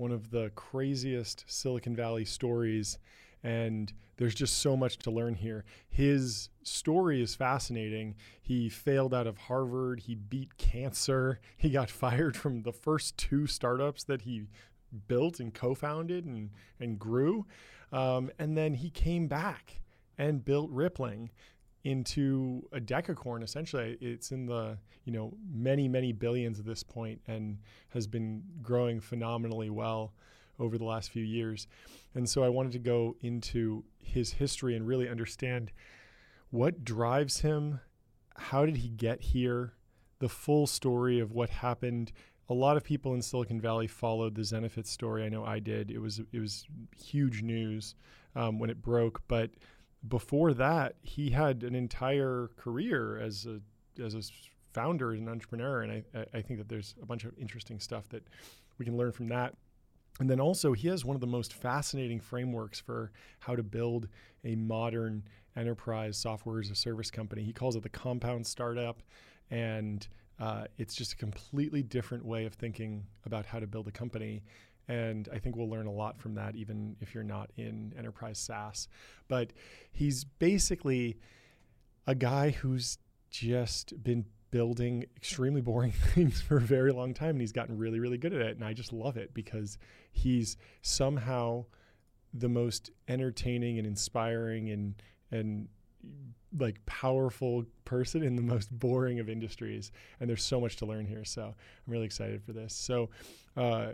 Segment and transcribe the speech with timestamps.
[0.00, 2.98] one of the craziest Silicon Valley stories.
[3.42, 5.64] And there's just so much to learn here.
[5.88, 8.16] His story is fascinating.
[8.40, 13.46] He failed out of Harvard, he beat cancer, he got fired from the first two
[13.46, 14.46] startups that he
[15.06, 17.46] built and co founded and, and grew.
[17.92, 19.80] Um, and then he came back
[20.16, 21.30] and built Rippling
[21.84, 23.96] into a decacorn essentially.
[24.00, 27.58] It's in the you know many many billions at this point and
[27.90, 30.12] has been growing phenomenally well
[30.58, 31.66] over the last few years.
[32.14, 35.72] And so i wanted to go into his history and really understand
[36.50, 37.80] what drives him.
[38.36, 39.74] How did he get here?
[40.18, 42.12] The full story of what happened.
[42.48, 45.24] A lot of people in silicon valley followed the zenefits story.
[45.24, 45.90] I know i did.
[45.90, 46.66] It was it was
[47.02, 47.94] huge news
[48.36, 49.50] um, when it broke but
[50.08, 53.60] before that, he had an entire career as a
[54.02, 54.22] as a
[54.72, 58.24] founder and entrepreneur, and I, I think that there's a bunch of interesting stuff that
[58.78, 59.56] we can learn from that.
[60.20, 63.10] And then also, he has one of the most fascinating frameworks for
[63.40, 64.08] how to build
[64.44, 65.24] a modern
[65.56, 67.42] enterprise software as a service company.
[67.42, 69.02] He calls it the compound startup,
[69.50, 70.06] and
[70.38, 74.42] uh, it's just a completely different way of thinking about how to build a company.
[74.90, 78.40] And I think we'll learn a lot from that, even if you're not in enterprise
[78.40, 78.88] SaaS.
[79.28, 79.52] But
[79.92, 81.16] he's basically
[82.08, 82.98] a guy who's
[83.30, 88.00] just been building extremely boring things for a very long time and he's gotten really
[88.00, 89.78] really good at it and I just love it because
[90.10, 91.66] he's somehow
[92.34, 94.94] the most entertaining and inspiring and
[95.30, 95.68] and
[96.58, 101.06] like powerful person in the most boring of industries and there's so much to learn
[101.06, 103.10] here so I'm really excited for this so
[103.56, 103.92] uh,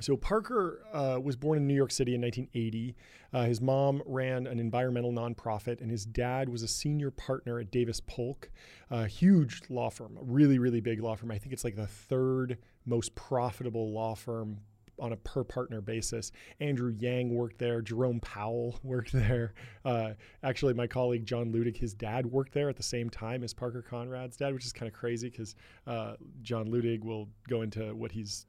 [0.00, 2.96] so Parker uh, was born in New York City in 1980.
[3.32, 7.70] Uh, his mom ran an environmental nonprofit, and his dad was a senior partner at
[7.70, 8.50] Davis Polk,
[8.90, 11.30] a huge law firm, a really, really big law firm.
[11.30, 14.58] I think it's like the third most profitable law firm
[14.98, 16.32] on a per partner basis.
[16.60, 17.80] Andrew Yang worked there.
[17.80, 19.54] Jerome Powell worked there.
[19.84, 20.10] Uh,
[20.42, 23.84] actually, my colleague John Luttig, his dad worked there at the same time as Parker
[23.88, 25.54] Conrad's dad, which is kind of crazy because
[25.86, 28.46] uh, John Luttig will go into what he's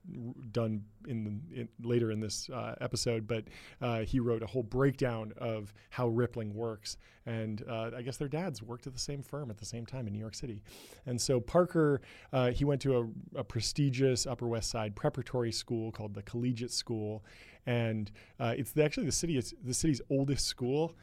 [0.52, 3.28] done in, the, in later in this uh, episode.
[3.28, 3.46] But
[3.82, 8.28] uh, he wrote a whole breakdown of how Rippling works, and uh, I guess their
[8.28, 10.64] dads worked at the same firm at the same time in New York City.
[11.06, 15.92] And so Parker, uh, he went to a, a prestigious Upper West Side preparatory school
[15.92, 17.24] called the collegiate school,
[17.66, 20.94] and uh, it's the, actually the city the city's oldest school.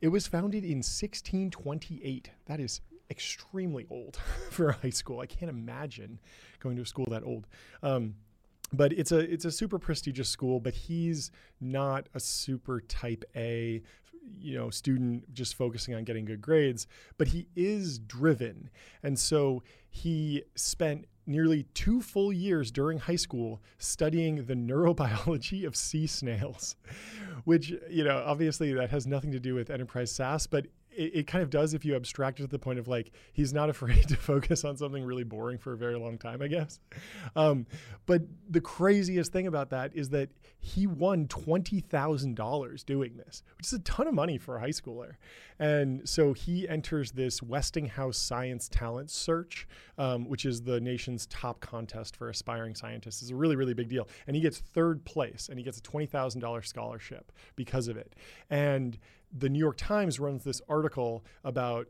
[0.00, 2.30] It was founded in 1628.
[2.46, 2.80] That is
[3.10, 4.16] extremely old
[4.50, 5.20] for a high school.
[5.20, 6.18] I can't imagine
[6.60, 7.46] going to a school that old.
[7.82, 8.14] Um,
[8.72, 13.82] but it's a it's a super prestigious school but he's not a super type a
[14.38, 16.86] you know student just focusing on getting good grades
[17.18, 18.70] but he is driven
[19.02, 25.76] and so he spent nearly two full years during high school studying the neurobiology of
[25.76, 26.76] sea snails,
[27.44, 31.26] which, you know, obviously that has nothing to do with enterprise SaaS, but it, it,
[31.26, 34.08] kind of does if you abstract it to the point of like he's not afraid
[34.08, 36.80] to focus on something really boring for a very long time, I guess.
[37.36, 37.66] Um,
[38.06, 43.42] but the craziest thing about that is that he won twenty thousand dollars doing this,
[43.56, 45.12] which is a ton of money for a high schooler.
[45.58, 49.66] And so he enters this Westinghouse Science Talent Search,
[49.98, 53.22] um, which is the nation's top contest for aspiring scientists.
[53.22, 55.82] It's a really really big deal, and he gets third place, and he gets a
[55.82, 58.14] twenty thousand dollars scholarship because of it.
[58.50, 58.98] And
[59.36, 61.88] the New York Times runs this article about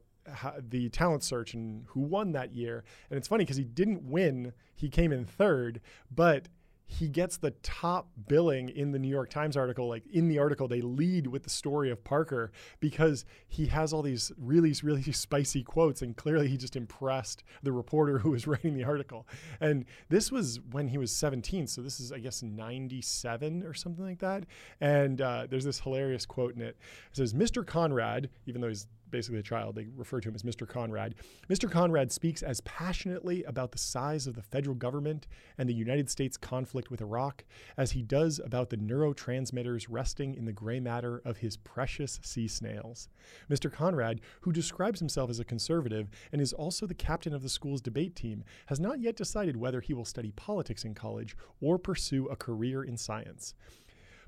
[0.69, 2.85] the talent search and who won that year.
[3.09, 5.81] And it's funny because he didn't win, he came in third,
[6.15, 6.49] but
[6.91, 9.89] he gets the top billing in the New York Times article.
[9.89, 14.03] Like in the article, they lead with the story of Parker because he has all
[14.03, 18.75] these really, really spicy quotes, and clearly he just impressed the reporter who was writing
[18.75, 19.25] the article.
[19.61, 24.05] And this was when he was 17, so this is, I guess, 97 or something
[24.05, 24.47] like that.
[24.81, 26.77] And uh, there's this hilarious quote in it.
[27.11, 27.65] It says, "Mr.
[27.65, 29.75] Conrad, even though he's basically a child.
[29.75, 30.67] They refer to him as Mr.
[30.67, 31.15] Conrad.
[31.49, 31.71] Mr.
[31.71, 35.27] Conrad speaks as passionately about the size of the federal government
[35.59, 37.45] and the United States conflict with Iraq
[37.77, 42.49] as he does about the neurotransmitters resting in the gray matter of his precious sea
[42.49, 43.09] snails.
[43.51, 43.73] Mr.
[43.73, 47.81] Conrad, who describes himself as a conservative and is also the captain of the school's
[47.81, 52.27] debate team, has not yet decided whether he will study politics in college or pursue
[52.27, 53.55] a career in science.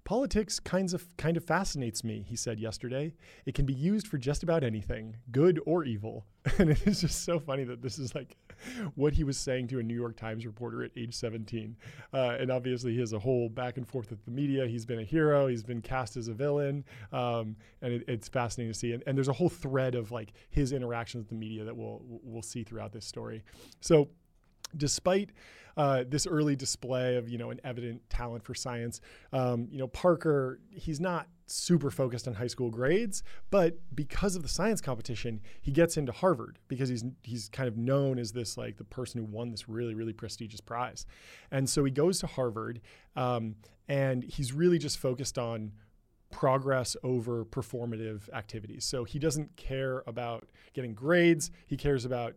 [0.04, 3.14] Politics kinds of kind of fascinates me, he said yesterday.
[3.46, 6.26] It can be used for just about anything, good or evil.
[6.58, 8.37] And it is just so funny that this is like
[8.96, 11.76] what he was saying to a New York Times reporter at age 17.
[12.12, 14.66] Uh, and obviously, he has a whole back and forth with the media.
[14.66, 16.84] He's been a hero, he's been cast as a villain.
[17.12, 18.93] Um, and it, it's fascinating to see.
[18.93, 22.02] And, and there's a whole thread of like his interactions with the media that we'll,
[22.05, 23.44] we'll see throughout this story.
[23.81, 24.08] So,
[24.76, 25.31] despite
[25.76, 29.00] uh, this early display of you know an evident talent for science.
[29.32, 34.42] Um, you know, Parker, he's not super focused on high school grades, but because of
[34.42, 38.56] the science competition, he gets into Harvard because he's he's kind of known as this
[38.56, 41.06] like the person who won this really really prestigious prize,
[41.50, 42.80] and so he goes to Harvard,
[43.16, 43.56] um,
[43.88, 45.72] and he's really just focused on
[46.30, 48.84] progress over performative activities.
[48.84, 52.34] So he doesn't care about getting grades, he cares about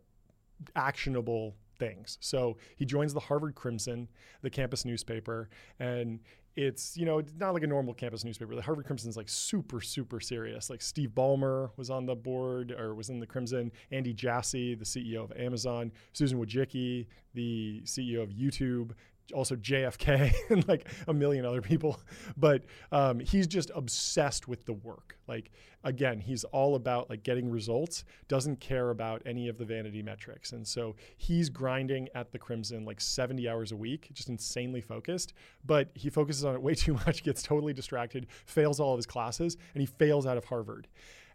[0.76, 2.18] actionable things.
[2.22, 4.08] So he joins the Harvard Crimson,
[4.42, 5.50] the campus newspaper,
[5.80, 6.20] and
[6.56, 8.56] it's you know not like a normal campus newspaper.
[8.56, 10.70] The Harvard Crimson is like super super serious.
[10.70, 13.72] Like Steve Ballmer was on the board or was in the Crimson.
[13.92, 15.92] Andy Jassy, the CEO of Amazon.
[16.14, 18.92] Susan Wojcicki, the CEO of YouTube
[19.34, 22.00] also JFK and like a million other people.
[22.38, 25.18] But um, he's just obsessed with the work.
[25.28, 25.52] Like
[25.84, 28.04] again, he's all about like getting results.
[28.28, 30.52] Doesn't care about any of the vanity metrics.
[30.52, 35.34] And so he's grinding at the Crimson like 70 hours a week, just insanely focused.
[35.66, 39.06] But he focuses on it way too much, gets totally distracted, fails all of his
[39.06, 40.88] classes, and he fails out of Harvard.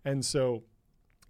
[0.05, 0.63] And so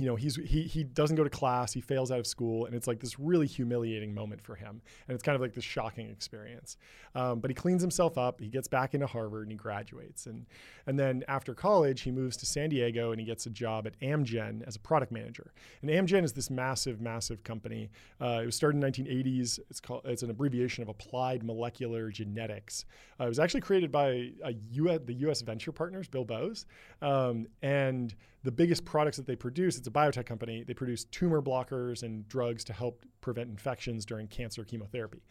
[0.00, 2.74] you know he's he he doesn't go to class he fails out of school and
[2.74, 6.08] it's like this really humiliating moment for him and it's kind of like this shocking
[6.08, 6.78] experience.
[7.14, 10.46] Um, but he cleans himself up he gets back into harvard and he graduates and
[10.86, 13.98] and then after college he moves to san diego and he gets a job at
[14.00, 15.52] amgen as a product manager.
[15.82, 17.90] And amgen is this massive massive company.
[18.20, 22.10] Uh, it was started in the 1980s it's called it's an abbreviation of applied molecular
[22.10, 22.86] genetics.
[23.20, 26.64] Uh, it was actually created by a US, the us venture partners bill bowes
[27.02, 31.42] um, and the biggest products that they produce, it's a biotech company, they produce tumor
[31.42, 35.22] blockers and drugs to help prevent infections during cancer chemotherapy.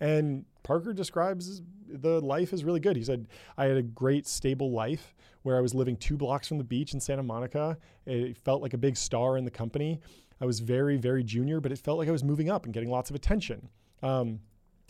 [0.00, 2.96] And Parker describes the life is really good.
[2.96, 3.28] He said,
[3.58, 6.94] I had a great, stable life where I was living two blocks from the beach
[6.94, 7.76] in Santa Monica.
[8.06, 10.00] It felt like a big star in the company.
[10.40, 12.90] I was very, very junior, but it felt like I was moving up and getting
[12.90, 13.68] lots of attention.
[14.02, 14.40] Um,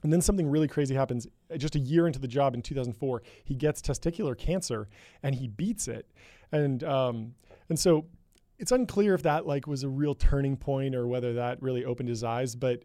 [0.03, 1.27] and then something really crazy happens.
[1.57, 4.89] Just a year into the job in 2004, he gets testicular cancer
[5.23, 6.07] and he beats it.
[6.53, 7.35] And um,
[7.71, 8.05] and so
[8.59, 12.11] it's unclear if that like was a real turning point or whether that really opened
[12.11, 12.83] his eyes, but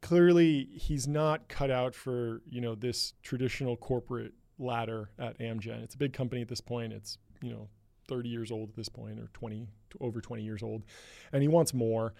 [0.00, 5.82] clearly he's not cut out for, you know, this traditional corporate ladder at Amgen.
[5.82, 6.94] It's a big company at this point.
[6.94, 7.68] It's, you know,
[8.08, 9.68] 30 years old at this point or 20
[10.00, 10.82] over 20 years old
[11.32, 12.14] and he wants more.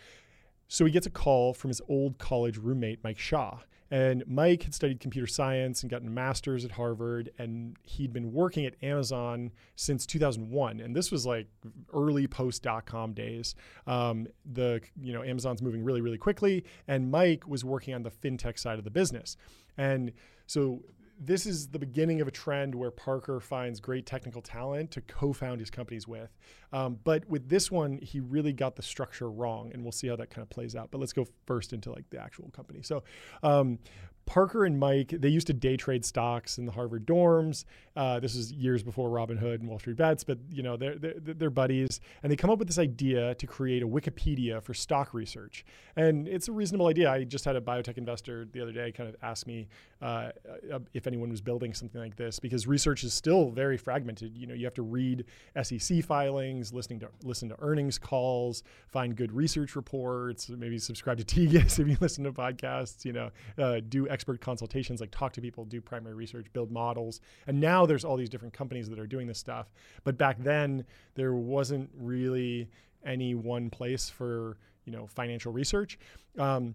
[0.68, 3.58] So he gets a call from his old college roommate Mike Sha
[3.92, 8.32] and Mike had studied computer science and gotten a master's at Harvard, and he'd been
[8.32, 10.80] working at Amazon since 2001.
[10.80, 11.46] And this was like
[11.92, 13.54] early post dot com days.
[13.86, 18.10] Um, the you know Amazon's moving really really quickly, and Mike was working on the
[18.10, 19.36] fintech side of the business.
[19.76, 20.12] And
[20.46, 20.82] so
[21.24, 25.60] this is the beginning of a trend where Parker finds great technical talent to co-found
[25.60, 26.30] his companies with.
[26.72, 30.16] Um, but with this one, he really got the structure wrong, and we'll see how
[30.16, 30.90] that kind of plays out.
[30.90, 32.82] But let's go first into like the actual company.
[32.82, 33.02] So
[33.42, 33.78] um,
[34.24, 37.64] Parker and Mike, they used to day trade stocks in the Harvard dorms.
[37.96, 41.14] Uh, this is years before Robinhood and Wall Street Bets, but you know they're, they're,
[41.18, 45.12] they're buddies, and they come up with this idea to create a Wikipedia for stock
[45.12, 45.64] research.
[45.96, 47.10] And it's a reasonable idea.
[47.10, 49.68] I just had a biotech investor the other day kind of ask me
[50.02, 50.30] uh,
[50.72, 54.36] uh if anyone was building something like this because research is still very fragmented.
[54.36, 55.24] You know, you have to read
[55.62, 61.24] SEC filings, listening to listen to earnings calls, find good research reports, maybe subscribe to
[61.24, 63.04] TGIS if you listen to podcasts.
[63.04, 67.20] You know, uh, do expert consultations, like talk to people, do primary research, build models.
[67.46, 69.72] And now there's all these different companies that are doing this stuff.
[70.04, 70.84] But back then,
[71.14, 72.68] there wasn't really
[73.04, 75.98] any one place for you know financial research.
[76.38, 76.74] Um,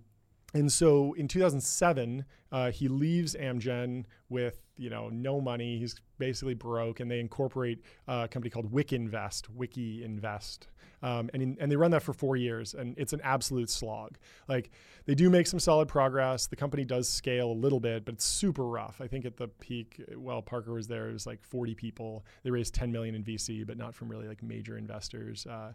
[0.57, 5.77] and so in 2007, uh, he leaves Amgen with you know no money.
[5.77, 10.67] He's basically broke, and they incorporate uh, a company called Wikinvest, Wiki Invest,
[11.03, 14.17] um, and in, and they run that for four years, and it's an absolute slog.
[14.47, 14.71] Like
[15.05, 16.47] they do make some solid progress.
[16.47, 18.99] The company does scale a little bit, but it's super rough.
[18.99, 22.25] I think at the peak, while Parker was there, it was like 40 people.
[22.43, 25.45] They raised 10 million in VC, but not from really like major investors.
[25.45, 25.73] Uh,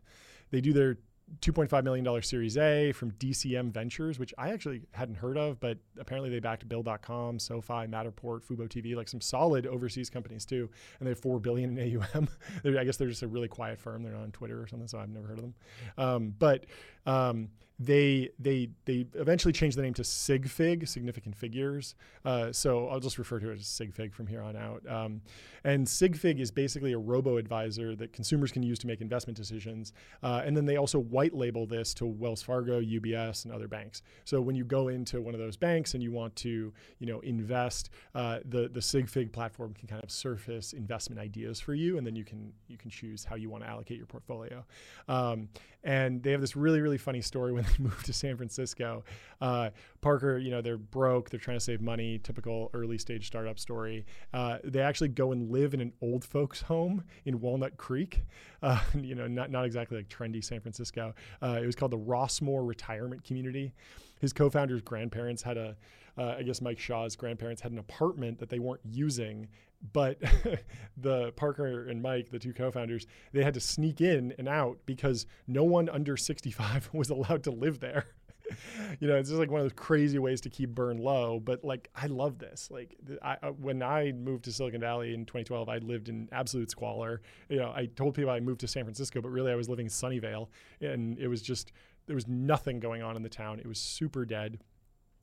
[0.51, 0.99] they do their
[1.41, 6.31] $2.5 million Series A from DCM Ventures, which I actually hadn't heard of, but apparently
[6.31, 10.69] they backed Bill.com, SoFi, Matterport, Fubo TV, like some solid overseas companies too.
[10.99, 12.29] And they have 4 billion in AUM.
[12.79, 14.03] I guess they're just a really quiet firm.
[14.03, 15.55] They're not on Twitter or something, so I've never heard of them.
[15.97, 16.67] Um, but
[17.07, 17.49] um,
[17.85, 21.95] they they they eventually changed the name to SigFig, Significant Figures.
[22.25, 24.83] Uh, so I'll just refer to it as SigFig from here on out.
[24.89, 25.23] Um,
[25.65, 29.93] and SigFig is basically a robo advisor that consumers can use to make investment decisions.
[30.23, 34.03] Uh, and then they also white label this to Wells Fargo, UBS, and other banks.
[34.25, 37.21] So when you go into one of those banks and you want to you know
[37.21, 42.07] invest, uh, the the SigFig platform can kind of surface investment ideas for you, and
[42.07, 44.65] then you can you can choose how you want to allocate your portfolio.
[45.09, 45.49] Um,
[45.85, 49.03] and they have this really really really funny story when they moved to San Francisco.
[49.41, 49.71] Uh,
[50.03, 54.05] Parker, you know, they're broke, they're trying to save money, typical early stage startup story.
[54.35, 58.23] Uh, they actually go and live in an old folks' home in Walnut Creek.
[58.63, 61.15] Uh, you know, not not exactly like trendy San Francisco.
[61.43, 63.73] Uh, it was called the Rossmoor Retirement Community.
[64.21, 65.77] His co-founder's grandparents had a
[66.19, 69.49] uh, I guess Mike Sha's grandparents had an apartment that they weren't using,
[69.93, 70.19] but
[70.97, 75.27] the Parker and Mike, the two co-founders, they had to sneak in and out because
[75.47, 78.07] no one under 65 was allowed to live there.
[79.01, 81.41] you know, it's just like one of those crazy ways to keep burn low.
[81.41, 82.69] But like, I love this.
[82.71, 86.71] Like, I, I, when I moved to Silicon Valley in 2012, I lived in absolute
[86.71, 87.23] squalor.
[87.49, 89.87] You know, I told people I moved to San Francisco, but really I was living
[89.87, 90.49] in Sunnyvale,
[90.81, 91.73] and it was just
[92.07, 93.61] there was nothing going on in the town.
[93.61, 94.59] It was super dead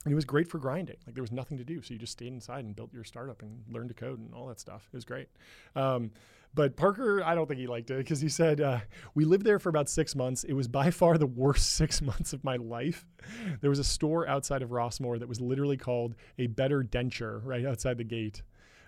[0.06, 0.96] and it was great for grinding.
[1.06, 3.42] Like there was nothing to do, so you just stayed inside and built your startup
[3.42, 4.88] and learned to code and all that stuff.
[4.94, 5.28] It was great.
[5.76, 6.12] Um,
[6.54, 8.80] but Parker, I don't think he liked it because he said uh,
[9.14, 10.44] we lived there for about six months.
[10.44, 13.06] It was by far the worst six months of my life.
[13.62, 17.66] There was a store outside of Rossmoor that was literally called a Better Denture right
[17.66, 18.42] outside the gate.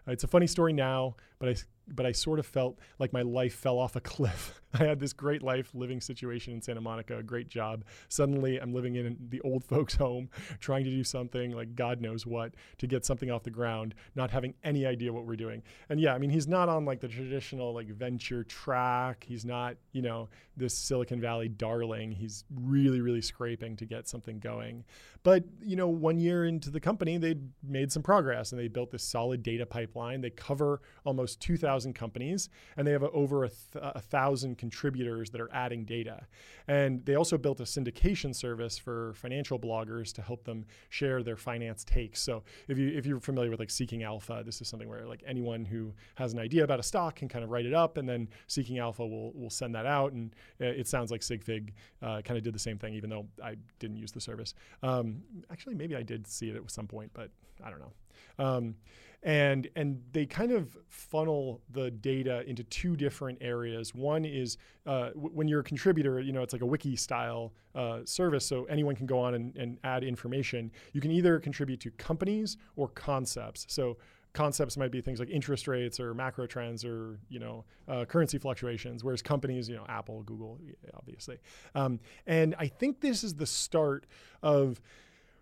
[0.07, 1.55] Uh, it's a funny story now, but I
[1.87, 4.61] but I sort of felt like my life fell off a cliff.
[4.73, 7.83] I had this great life living situation in Santa Monica, a great job.
[8.07, 10.29] Suddenly, I'm living in the old folks' home,
[10.59, 14.31] trying to do something like God knows what to get something off the ground, not
[14.31, 15.61] having any idea what we're doing.
[15.89, 19.25] And yeah, I mean, he's not on like the traditional like venture track.
[19.27, 22.11] He's not, you know, this Silicon Valley darling.
[22.11, 24.85] He's really, really scraping to get something going.
[25.23, 28.91] But, you know, one year into the company, they made some progress and they built
[28.91, 30.21] this solid data pipeline.
[30.21, 35.29] They cover almost 2,000 thousand companies, and they have over a, th- a, thousand contributors
[35.31, 36.27] that are adding data.
[36.67, 41.37] And they also built a syndication service for financial bloggers to help them share their
[41.37, 42.21] finance takes.
[42.21, 45.23] So if you if you're familiar with like Seeking Alpha, this is something where like
[45.25, 48.07] anyone who has an idea about a stock can kind of write it up, and
[48.07, 50.11] then Seeking Alpha will will send that out.
[50.13, 51.71] And it sounds like Sigfig
[52.01, 54.53] uh, kind of did the same thing, even though I didn't use the service.
[54.83, 55.21] Um,
[55.51, 57.29] actually, maybe I did see it at some point, but
[57.63, 57.93] I don't know.
[58.39, 58.75] Um,
[59.23, 63.93] and and they kind of funnel the data into two different areas.
[63.93, 67.53] One is uh, w- when you're a contributor, you know, it's like a wiki style
[67.75, 70.71] uh, service, so anyone can go on and, and add information.
[70.93, 73.65] You can either contribute to companies or concepts.
[73.69, 73.97] So
[74.33, 78.37] concepts might be things like interest rates or macro trends or you know uh, currency
[78.37, 80.57] fluctuations whereas companies you know apple google
[80.93, 81.37] obviously
[81.75, 84.05] um, and i think this is the start
[84.41, 84.79] of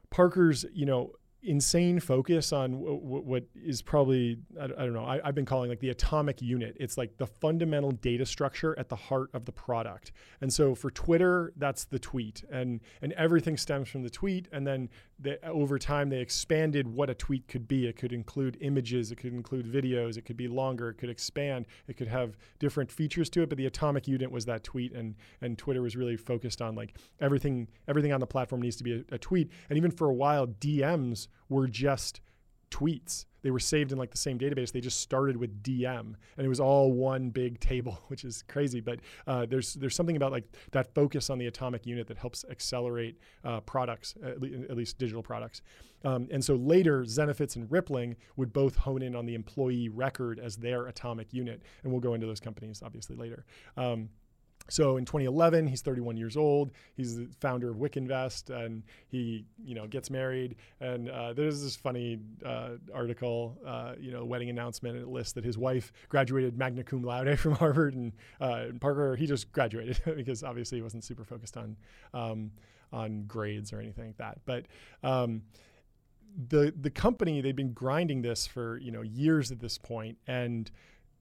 [0.09, 5.05] parker's you know insane focus on w- w- what is probably I, I don't know
[5.05, 6.75] I, have been calling like the atomic unit.
[6.79, 10.12] It's like the fundamental data structure at the heart of the product.
[10.41, 12.43] And so for twitter that's the tweet.
[12.51, 14.50] And and everything stems from the tweet.
[14.51, 17.88] And then the, over time they expanded what a tweet could be.
[17.88, 19.12] It could include images.
[19.12, 20.17] It could include videos.
[20.17, 20.89] It could be longer.
[20.89, 21.67] It could expand.
[21.88, 23.50] It could have different features to it.
[23.50, 24.91] But the atomic unit was that tweet.
[24.91, 28.84] And and twitter was really focused on like everything everything on the platform needs to
[28.84, 29.50] be a, a tweet.
[29.69, 32.21] And even for a while dms were just
[32.71, 33.25] tweets.
[33.41, 34.71] They were saved in like the same database.
[34.71, 38.81] They just started with DM, and it was all one big table, which is crazy.
[38.81, 42.45] But uh, there's there's something about like that focus on the atomic unit that helps
[42.50, 45.62] accelerate uh, products, at, le- at, least digital products.
[46.03, 50.39] Um, and so later, Zenefits and Rippling would both hone in on the employee record
[50.39, 53.45] as their atomic unit, and we'll go into those companies obviously later.
[53.77, 54.09] Um,
[54.69, 56.71] so in 2011, he's 31 years old.
[56.95, 60.55] He's the founder of Wikinvest, and he, you know, gets married.
[60.79, 64.95] And uh, there's this funny uh, article, uh, you know, wedding announcement.
[64.95, 69.15] And it lists that his wife graduated magna cum laude from Harvard, and, uh, Parker
[69.15, 71.75] he just graduated because obviously he wasn't super focused on
[72.13, 72.51] um,
[72.91, 74.39] on grades or anything like that.
[74.45, 74.65] But
[75.03, 75.43] um,
[76.49, 80.69] the the company they've been grinding this for you know years at this point, and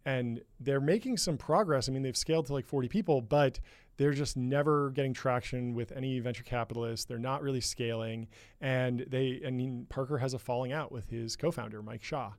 [0.08, 1.86] and they're making some progress.
[1.86, 3.60] I mean, they've scaled to like 40 people, but
[3.98, 7.04] they're just never getting traction with any venture capitalists.
[7.04, 9.42] They're not really scaling, and they.
[9.46, 12.30] I mean, Parker has a falling out with his co-founder Mike Sha,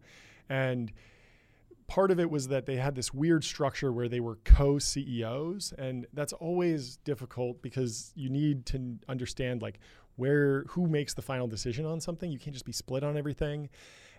[0.49, 0.91] and
[1.85, 6.07] part of it was that they had this weird structure where they were co-CEOs, and
[6.11, 9.79] that's always difficult because you need to understand like
[10.15, 12.31] where who makes the final decision on something.
[12.31, 13.69] You can't just be split on everything.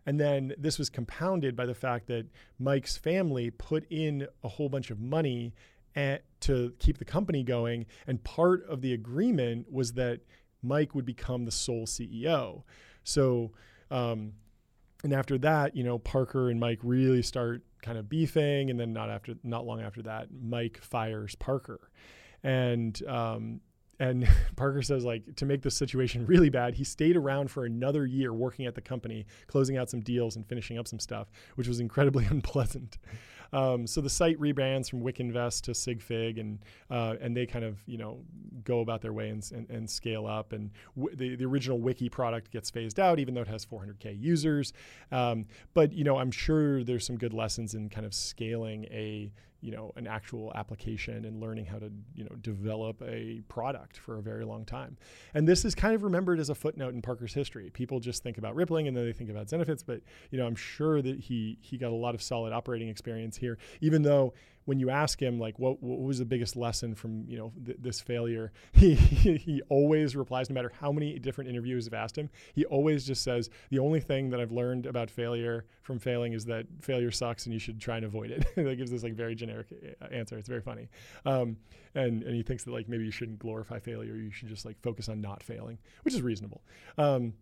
[0.07, 2.27] And then this was compounded by the fact that
[2.59, 5.55] Mike's family put in a whole bunch of money
[5.95, 7.87] at, to keep the company going.
[8.07, 10.21] And part of the agreement was that
[10.63, 12.63] Mike would become the sole CEO.
[13.05, 13.53] So,
[13.91, 14.33] um,
[15.03, 18.93] and after that, you know, Parker and Mike really start kind of beefing, and then
[18.93, 21.91] not after, not long after that, Mike fires Parker,
[22.43, 23.61] and um,
[24.01, 24.27] and
[24.57, 28.33] Parker says, like, to make the situation really bad, he stayed around for another year
[28.33, 31.79] working at the company, closing out some deals and finishing up some stuff, which was
[31.79, 32.99] incredibly unpleasant.
[33.53, 36.59] Um, so the site rebrands from Wikinvest to SigFig, and
[36.91, 38.21] uh, and they kind of you know
[38.65, 40.53] go about their way and, and, and scale up.
[40.53, 44.21] And w- the the original Wiki product gets phased out, even though it has 400k
[44.21, 44.73] users.
[45.13, 49.33] Um, but you know, I'm sure there's some good lessons in kind of scaling a
[49.61, 54.19] you know an actual application and learning how to you know develop a product for
[54.19, 54.97] a very long time
[55.35, 58.39] and this is kind of remembered as a footnote in parker's history people just think
[58.39, 61.59] about rippling and then they think about zenefits but you know i'm sure that he
[61.61, 64.33] he got a lot of solid operating experience here even though
[64.67, 67.79] when you ask him like what, what was the biggest lesson from you know th-
[67.81, 72.31] this failure he he always replies no matter how many different interviews have asked him
[72.55, 76.45] he always just says the only thing that i've learned about failure from failing is
[76.45, 78.47] that failure sucks and you should try and avoid it.
[78.55, 79.67] That gives this like very generic
[80.01, 80.39] uh, answer.
[80.39, 80.89] It's very funny.
[81.27, 81.57] Um,
[81.97, 84.15] and and he thinks that like maybe you shouldn't glorify failure.
[84.15, 86.63] You should just like focus on not failing which is reasonable.
[86.97, 87.35] Um,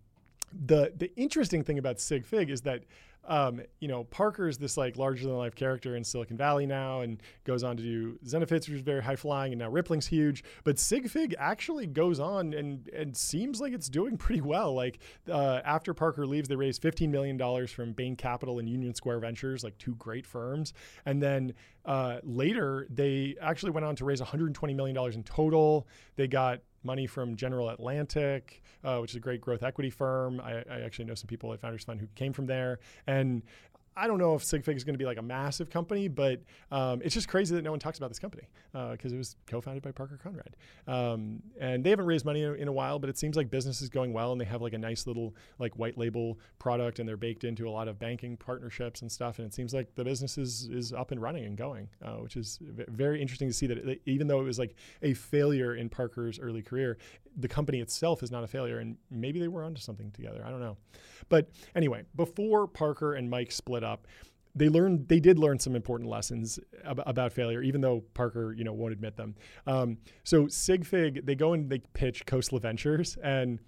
[0.52, 2.84] the the interesting thing about SigFig is that
[3.28, 7.02] um, you know, Parker is this like larger than life character in Silicon Valley now
[7.02, 10.42] and goes on to do Zenefits, which is very high flying, and now Rippling's huge.
[10.64, 14.74] But SigFig actually goes on and and seems like it's doing pretty well.
[14.74, 15.00] Like
[15.30, 19.62] uh, after Parker leaves, they raised $15 million from Bain Capital and Union Square Ventures,
[19.62, 20.72] like two great firms.
[21.04, 21.52] And then
[21.84, 25.86] uh, later, they actually went on to raise $120 million in total.
[26.16, 30.40] They got money from General Atlantic, uh, which is a great growth equity firm.
[30.40, 32.78] I, I, actually know some people at Founders Fund who came from there.
[33.06, 33.42] And
[33.98, 36.40] I don't know if SigFig is going to be like a massive company, but
[36.70, 39.36] um, it's just crazy that no one talks about this company because uh, it was
[39.46, 40.56] co-founded by Parker Conrad.
[40.86, 43.82] Um, and they haven't raised money in, in, a while, but it seems like business
[43.82, 47.08] is going well, and they have like a nice little like white label product, and
[47.08, 49.38] they're baked into a lot of banking partnerships and stuff.
[49.38, 52.36] And it seems like the business is is up and running and going, uh, which
[52.36, 55.74] is v- very interesting to see that it, even though it was like a failure
[55.74, 56.98] in Parker's early career,
[57.36, 60.42] the company itself is not a failure, and maybe they were onto something together.
[60.46, 60.76] I don't know,
[61.28, 64.06] but anyway, before Parker and Mike split up up.
[64.54, 68.64] They learned, they did learn some important lessons ab- about failure, even though Parker, you
[68.64, 69.34] know, won't admit them.
[69.66, 73.60] Um, so SigFig, they go and they pitch Khosla Ventures, and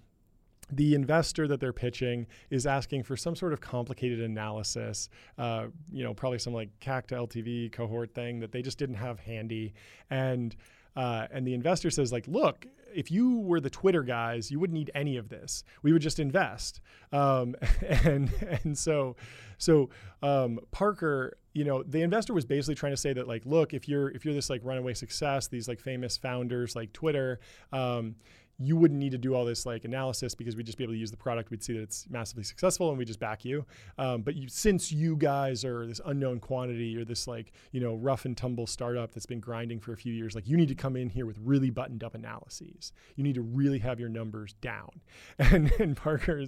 [0.71, 6.03] the investor that they're pitching is asking for some sort of complicated analysis, uh, you
[6.03, 9.73] know, probably some like CAC to LTV cohort thing that they just didn't have handy.
[10.09, 10.55] And
[10.95, 14.77] uh, and the investor says, like, look, if you were the Twitter guys, you wouldn't
[14.77, 15.63] need any of this.
[15.81, 16.81] We would just invest.
[17.11, 17.55] Um,
[17.87, 18.31] and
[18.63, 19.15] and so
[19.57, 19.89] so
[20.23, 23.87] um, Parker, you know, the investor was basically trying to say that like, look, if
[23.87, 27.39] you're if you're this like runaway success, these like famous founders like Twitter.
[27.71, 28.15] Um,
[28.61, 30.99] you wouldn't need to do all this like analysis because we'd just be able to
[30.99, 31.49] use the product.
[31.49, 33.65] We'd see that it's massively successful and we just back you.
[33.97, 37.95] Um, but you, since you guys are this unknown quantity or this like, you know,
[37.95, 40.75] rough and tumble startup that's been grinding for a few years, like you need to
[40.75, 42.93] come in here with really buttoned up analyses.
[43.15, 45.01] You need to really have your numbers down.
[45.51, 46.45] And, and Parker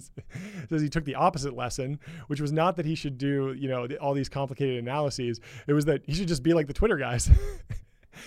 [0.70, 1.98] says he took the opposite lesson,
[2.28, 5.40] which was not that he should do, you know, all these complicated analyses.
[5.66, 7.28] It was that he should just be like the Twitter guys.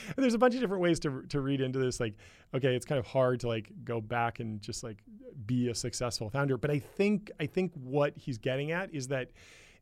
[0.08, 2.16] and there's a bunch of different ways to, to read into this like
[2.54, 4.98] okay it's kind of hard to like go back and just like
[5.46, 9.30] be a successful founder but i think i think what he's getting at is that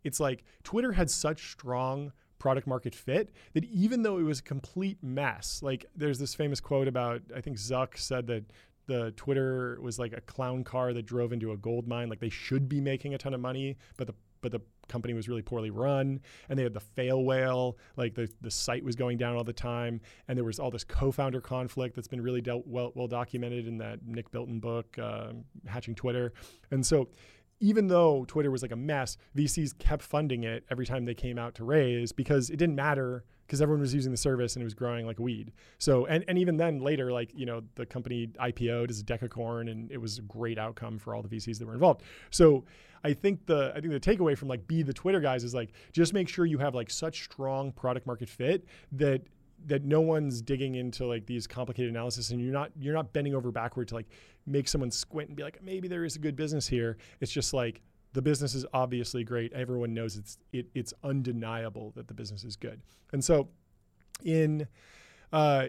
[0.04, 4.44] it's like twitter had such strong product market fit that even though it was a
[4.44, 8.44] complete mess like there's this famous quote about i think zuck said that
[8.88, 12.10] the Twitter was like a clown car that drove into a gold mine.
[12.10, 14.13] Like they should be making a ton of money, but the
[14.45, 18.29] but the company was really poorly run and they had the fail whale like the,
[18.41, 21.95] the site was going down all the time and there was all this co-founder conflict
[21.95, 25.29] that's been really dealt well, well documented in that nick bilton book uh,
[25.65, 26.31] hatching twitter.
[26.69, 27.10] And so
[27.60, 31.39] even though twitter was like a mess vcs kept funding it every time they came
[31.39, 34.65] out to raise because it didn't matter because everyone was using the service and it
[34.65, 35.51] was growing like weed.
[35.77, 39.69] So and, and even then later, like, you know, the company IPO'd as a decacorn
[39.71, 42.01] and it was a great outcome for all the VCs that were involved.
[42.31, 42.63] So
[43.03, 45.73] I think the I think the takeaway from like be the Twitter guys is like
[45.91, 49.21] just make sure you have like such strong product market fit that
[49.67, 53.36] that no one's digging into like these complicated analysis and you're not you're not bending
[53.36, 54.08] over backward to like
[54.47, 56.97] make someone squint and be like maybe there is a good business here.
[57.21, 57.81] It's just like
[58.15, 59.51] the business is obviously great.
[59.51, 62.82] Everyone knows it's it, it's undeniable that the business is good.
[63.12, 63.49] And so,
[64.23, 64.67] in
[65.34, 65.67] uh,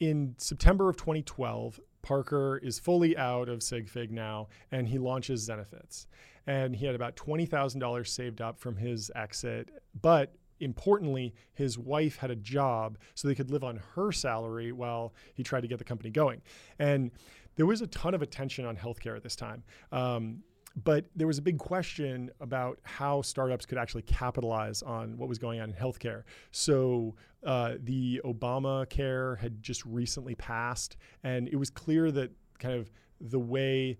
[0.00, 6.06] in September of 2012, Parker is fully out of SigFig now, and he launches Zenefits.
[6.48, 9.70] And he had about twenty thousand dollars saved up from his exit,
[10.02, 15.14] but importantly, his wife had a job so they could live on her salary while
[15.34, 16.42] he tried to get the company going.
[16.78, 17.12] And
[17.56, 19.62] there was a ton of attention on healthcare at this time.
[19.92, 20.42] Um,
[20.82, 25.38] but there was a big question about how startups could actually capitalize on what was
[25.38, 26.24] going on in healthcare.
[26.50, 32.90] So uh, the Obamacare had just recently passed, and it was clear that kind of
[33.20, 33.98] the way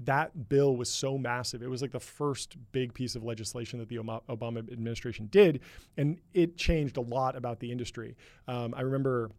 [0.00, 1.62] that bill was so massive.
[1.62, 5.60] It was like the first big piece of legislation that the Obama administration did,
[5.96, 8.16] and it changed a lot about the industry.
[8.46, 9.30] Um, I remember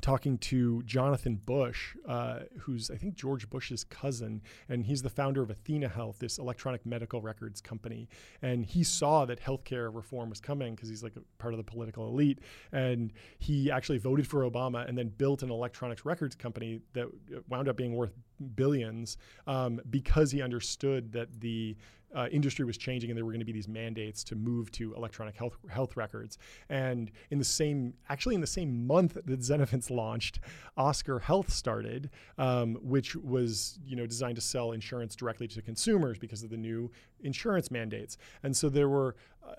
[0.00, 5.42] talking to Jonathan Bush, uh, who's I think George Bush's cousin, and he's the founder
[5.42, 8.08] of Athena Health, this electronic medical records company.
[8.42, 11.64] And he saw that healthcare reform was coming because he's like a part of the
[11.64, 12.40] political elite,
[12.72, 17.08] and he actually voted for Obama and then built an electronics records company that
[17.48, 18.12] wound up being worth
[18.54, 19.16] billions
[19.46, 21.76] um, because he understood that the
[22.14, 24.94] uh, industry was changing and there were going to be these mandates to move to
[24.94, 26.38] electronic health health records.
[26.68, 30.40] And in the same, actually in the same month that Zenefits launched,
[30.76, 36.18] Oscar Health started, um, which was you know designed to sell insurance directly to consumers
[36.18, 36.90] because of the new
[37.22, 38.16] insurance mandates.
[38.42, 39.16] And so there were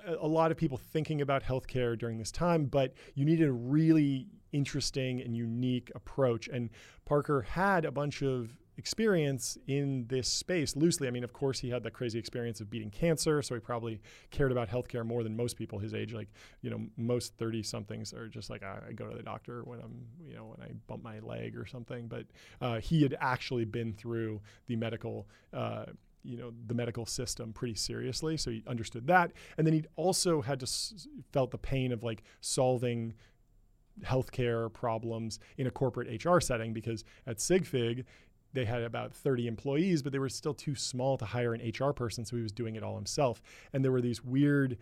[0.08, 3.54] a, a lot of people thinking about healthcare during this time, but you needed a
[3.54, 6.48] really interesting and unique approach.
[6.48, 6.70] And
[7.06, 11.08] Parker had a bunch of experience in this space loosely.
[11.08, 14.02] I mean, of course, he had that crazy experience of beating cancer, so he probably
[14.32, 16.14] cared about healthcare more than most people his age.
[16.14, 16.30] Like,
[16.62, 19.80] you know, most 30 somethings are just like, I, I go to the doctor when
[19.80, 22.08] I'm, you know, when I bump my leg or something.
[22.08, 22.26] But
[22.62, 25.28] uh, he had actually been through the medical.
[25.54, 25.86] Uh,
[26.28, 30.42] you know the medical system pretty seriously so he understood that and then he also
[30.42, 33.14] had to s- felt the pain of like solving
[34.04, 38.04] healthcare problems in a corporate HR setting because at SigFig,
[38.56, 41.92] they had about 30 employees, but they were still too small to hire an HR
[41.92, 43.42] person, so he was doing it all himself.
[43.74, 44.78] And there were these weird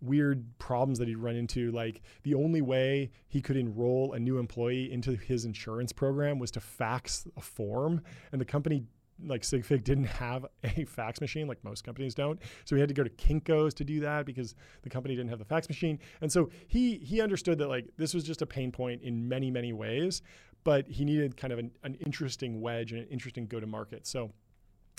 [0.00, 4.38] weird problems that he'd run into like the only way he could enroll a new
[4.38, 8.84] employee into his insurance program was to fax a form and the company
[9.26, 12.40] like SigFig didn't have a fax machine like most companies don't.
[12.64, 15.38] So he had to go to Kinko's to do that because the company didn't have
[15.38, 15.98] the fax machine.
[16.20, 19.50] And so he he understood that like this was just a pain point in many
[19.50, 20.22] many ways,
[20.64, 24.06] but he needed kind of an, an interesting wedge and an interesting go to market.
[24.06, 24.32] So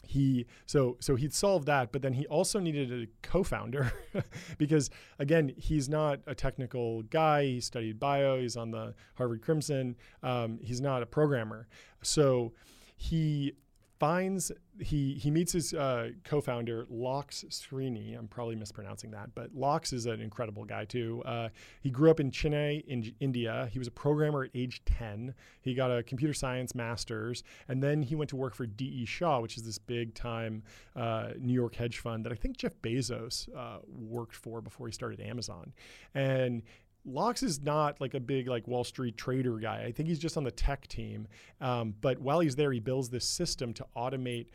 [0.08, 3.92] he so so he'd solved that but then he also needed a co-founder
[4.58, 7.44] because again he's not a technical guy.
[7.44, 8.40] He studied bio.
[8.40, 9.96] He's on the harvard crimson.
[10.24, 11.68] Um, he's not a programmer.
[12.02, 12.54] So
[12.96, 13.54] he
[14.00, 18.18] finds he he meets his uh, co-founder Laks Srini.
[18.18, 21.22] I'm probably mispronouncing that, but Laks is an incredible guy too.
[21.26, 21.50] Uh,
[21.82, 23.70] he grew up in Chennai, in India.
[23.72, 25.34] He was a programmer at age 10.
[25.62, 29.06] He got a computer science master's, and then he went to work for D.E.
[29.06, 30.64] Shaw, which is this big time
[30.96, 34.94] uh, New York hedge fund that I think Jeff Bezos uh, worked for before he
[34.94, 35.74] started Amazon.
[36.16, 36.64] And
[37.14, 39.84] Laks is not like a big like Wall Street trader guy.
[39.84, 41.28] I think he's just on the tech team.
[41.62, 44.48] Um, but while he's there, he builds this system to automate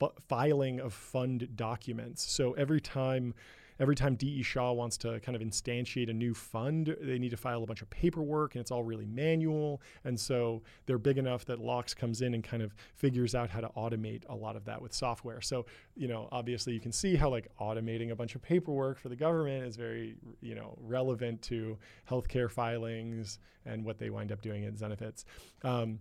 [0.00, 2.22] f- filing of fund documents.
[2.30, 3.34] So every time
[3.82, 7.36] every time DE Shaw wants to kind of instantiate a new fund, they need to
[7.36, 9.82] file a bunch of paperwork and it's all really manual.
[10.04, 13.60] And so they're big enough that Laks comes in and kind of figures out how
[13.60, 15.40] to automate a lot of that with software.
[15.40, 15.66] So,
[15.96, 19.16] you know, obviously you can see how like automating a bunch of paperwork for the
[19.16, 21.76] government is very, you know, relevant to
[22.08, 25.24] healthcare filings and what they wind up doing at Zenefits.
[25.64, 25.98] Um,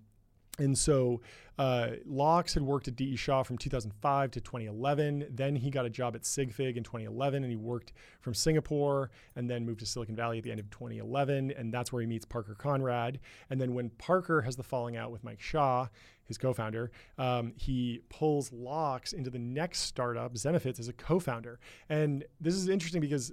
[0.60, 1.22] and so
[1.58, 5.28] uh, Laks had worked at DE Shaw from 2005 to 2011.
[5.30, 9.50] Then he got a job at SigFig in 2011, and he worked from Singapore and
[9.50, 11.52] then moved to Silicon Valley at the end of 2011.
[11.52, 13.20] And that's where he meets Parker Conrad.
[13.50, 15.88] And then when Parker has the falling out with Mike Sha,
[16.26, 21.60] his co-founder, um, he pulls Laks into the next startup, Zenefits, as a co-founder.
[21.90, 23.32] And this is interesting because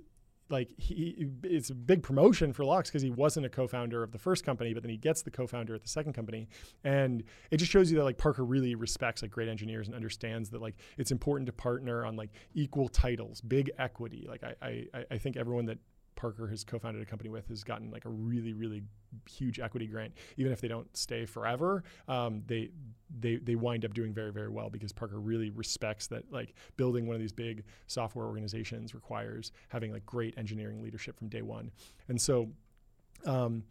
[0.50, 4.18] like he it's a big promotion for Laks because he wasn't a co-founder of the
[4.18, 6.48] first company, but then he gets the co-founder at the second company,
[6.84, 10.50] and it just shows you that like Parker really respects like great engineers and understands
[10.50, 14.26] that like it's important to partner on like equal titles, big equity.
[14.28, 15.78] Like I I, I think everyone that
[16.18, 18.82] Parker has co-founded a company with has gotten like a really really
[19.30, 20.12] huge equity grant.
[20.36, 22.70] Even if they don't stay forever, um, they
[23.20, 27.06] they they wind up doing very very well because Parker really respects that like building
[27.06, 31.70] one of these big software organizations requires having like great engineering leadership from day one.
[32.08, 32.48] And so
[33.24, 33.62] um,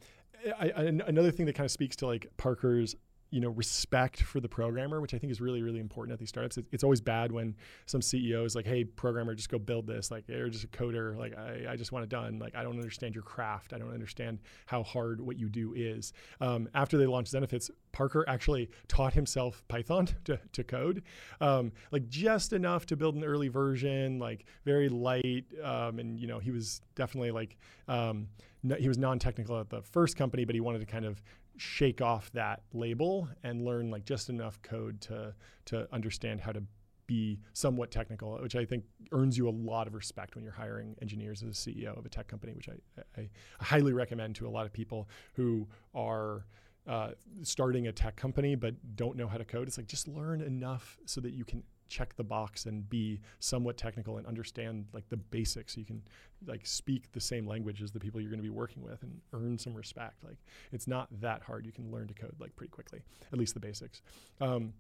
[0.57, 2.95] I, I, another thing that kind of speaks to like Parker's
[3.29, 6.29] you know respect for the programmer which i think is really really important at these
[6.29, 6.57] startups.
[6.57, 10.11] It's, it's always bad when some ceo is like hey programmer just go build this
[10.11, 12.39] like you're just a coder like I, I just want it done.
[12.39, 13.73] Like i don't understand your craft.
[13.73, 16.13] I don't understand how hard what you do is.
[16.41, 21.03] Um, after they launched zenefits parker actually taught himself python to, to code
[21.41, 26.27] um, like just enough to build an early version like very light um, and you
[26.27, 28.27] know he was definitely like um,
[28.63, 31.21] no, he was non-technical at the first company but he wanted to kind of
[31.58, 35.34] shake off that label and learn like just enough code to
[35.65, 36.63] to understand how to
[37.08, 40.96] be somewhat technical, which I think earns you a lot of respect when you're hiring
[41.02, 44.48] engineers as a CEO of a tech company, which I, I, I highly recommend to
[44.48, 46.46] a lot of people who are
[46.86, 47.12] uh,
[47.43, 49.67] starting a tech company but don't know how to code.
[49.67, 53.78] It's like just learn enough so that you can check the box and be somewhat
[53.78, 55.76] technical and understand like the basics.
[55.76, 56.02] So you can
[56.45, 59.19] like speak the same language as the people you're going to be working with and
[59.34, 60.23] earn some respect.
[60.23, 60.38] Like
[60.71, 61.65] it's not that hard.
[61.65, 64.02] You can learn to code like pretty quickly, at least the basics.
[64.41, 64.73] Um,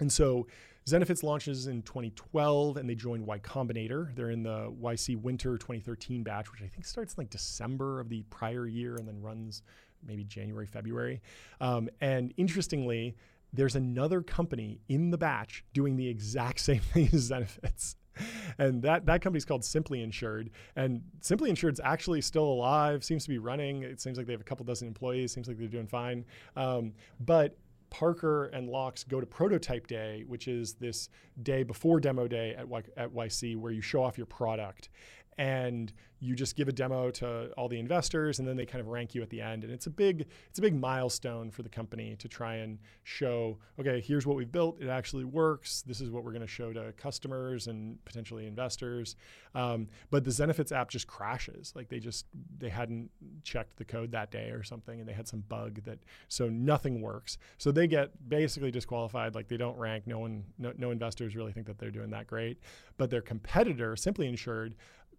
[0.00, 0.46] and so
[0.86, 4.14] Zenefits launches in 2012 and they join Y Combinator.
[4.14, 8.08] They're in the YC Winter 2013 batch, which I think starts in like December of
[8.08, 9.62] the prior year and then runs
[10.06, 11.22] maybe January, February.
[11.60, 13.16] Um, and interestingly,
[13.54, 17.96] there's another company in the batch doing the exact same thing as Zenefits.
[18.58, 20.50] And that, that company's called Simply Insured.
[20.76, 23.82] And Simply Insured's actually still alive, seems to be running.
[23.82, 26.24] It seems like they have a couple dozen employees, seems like they're doing fine.
[26.54, 27.56] Um, but
[27.90, 31.08] Parker and Laks go to Prototype Day, which is this
[31.42, 34.90] day before demo day at, y- at YC where you show off your product
[35.38, 35.92] and
[36.24, 39.14] you just give a demo to all the investors and then they kind of rank
[39.14, 39.62] you at the end.
[39.62, 43.58] And it's a big it's a big milestone for the company to try and show
[43.78, 44.80] okay here's what we've built.
[44.80, 45.82] It actually works.
[45.82, 49.16] This is what we're going to show to customers and potentially investors.
[49.54, 51.72] Um, but the zenefits app just crashes.
[51.76, 52.26] Like they just
[52.58, 53.10] they hadn't
[53.42, 57.02] checked the code that day or something and they had some bug that so nothing
[57.02, 57.36] works.
[57.58, 59.34] So they get basically disqualified.
[59.34, 60.06] Like they don't rank.
[60.06, 62.60] No one no, no investors really think that they're doing that great.
[62.96, 64.74] But their competitor simply insured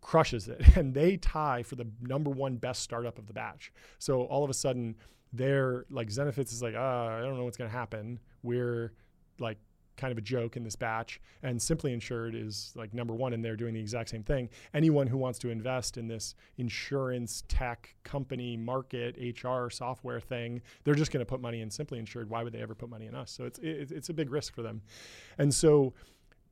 [0.05, 3.73] crushes it and they tie for the number one best startup of the batch.
[3.97, 4.95] So all of a sudden
[5.33, 8.19] they're like Zenefits is like, uh, I don't know what's going to happen.
[8.43, 8.93] We're
[9.39, 9.57] like
[9.97, 13.43] kind of a joke in this batch and simply insured is like number one and
[13.43, 17.95] they're doing the exact same thing anyone who wants to invest in this insurance tech
[18.03, 22.43] company market hr software thing they're just going to put money in simply insured why
[22.43, 24.63] would they ever put money in us so it's it, it's a big risk for
[24.63, 24.81] them
[25.37, 25.93] and so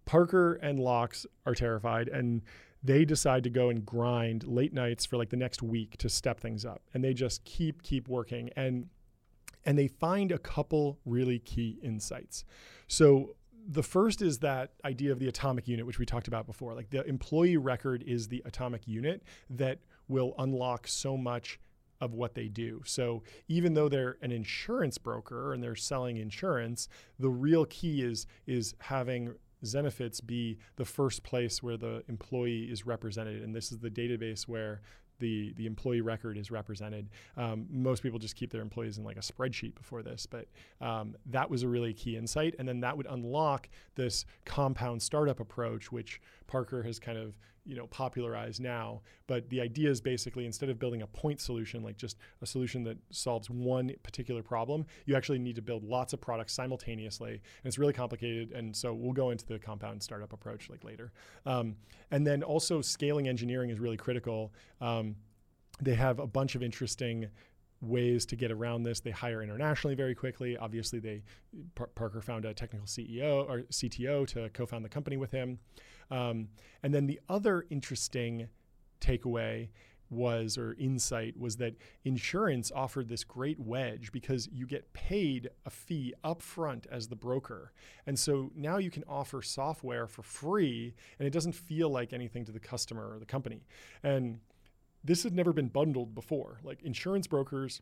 [0.06, 2.44] parker and Laks are terrified and
[2.84, 6.40] they decide to go and grind late nights for like the next week to step
[6.40, 6.82] things up.
[6.94, 8.50] And they just keep keep working.
[8.56, 8.90] And
[9.66, 12.44] and they find a couple really key insights.
[12.88, 16.74] So the first is that idea of the atomic unit which we talked about before.
[16.74, 21.60] Like the employee record is the atomic unit that will unlock so much
[22.02, 22.82] of what they do.
[22.86, 28.28] So even though they're an insurance broker and they're selling insurance, the real key is
[28.46, 33.42] is having Zenefits be the first place where the employee is represented.
[33.44, 34.82] And this is the database where
[35.20, 37.10] the, the employee record is represented.
[37.38, 40.48] Um, most people just keep their employees in like a spreadsheet before this, but
[40.82, 42.56] um, that was a really key insight.
[42.60, 47.76] And then that would unlock this compound startup approach, which Parker has kind of you
[47.76, 51.96] know popularized now but the idea is basically instead of building a point solution like
[51.96, 56.20] just a solution that solves one particular problem you actually need to build lots of
[56.20, 60.70] products simultaneously and it's really complicated and so we'll go into the compound startup approach
[60.70, 61.14] like later
[61.46, 61.76] um,
[62.12, 64.52] and then also scaling engineering is really critical
[64.82, 65.16] um,
[65.82, 67.30] they have a bunch of interesting
[67.84, 69.00] ways to get around this.
[69.00, 70.58] They hire internationally very quickly.
[70.58, 71.24] Obviously, they
[71.76, 75.60] Par- Parker found a technical CEO or CTO to co-found the company with him.
[76.14, 76.50] Um,
[76.84, 78.48] and then the other interesting
[79.02, 79.70] takeaway
[80.12, 85.72] was or insight was that insurance offered this great wedge because you get paid a
[85.72, 87.74] fee upfront as the broker.
[88.06, 92.46] And so now you can offer software for free and it doesn't feel like anything
[92.46, 93.66] to the customer or the company.
[94.04, 94.40] And
[95.04, 96.60] this had never been bundled before.
[96.64, 97.82] Like insurance brokers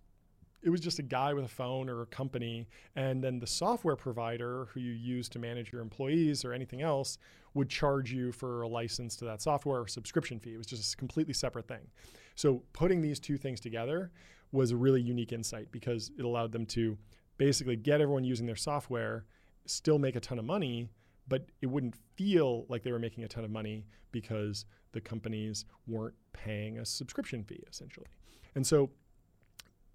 [0.64, 3.96] it was just a guy with a phone or a company and then the software
[3.96, 7.18] provider who you use to manage your employees or anything else
[7.54, 10.54] would charge you for a license to that software or subscription fee.
[10.54, 11.88] It was just a completely separate thing.
[12.36, 14.12] So putting these two things together
[14.52, 16.98] was a really unique insight because it allowed them to
[17.38, 19.26] basically get everyone using their software
[19.66, 20.90] still make a ton of money
[21.28, 25.64] but it wouldn't feel like they were making a ton of money because the companies
[25.88, 28.08] weren't paying a subscription fee essentially.
[28.56, 28.90] And so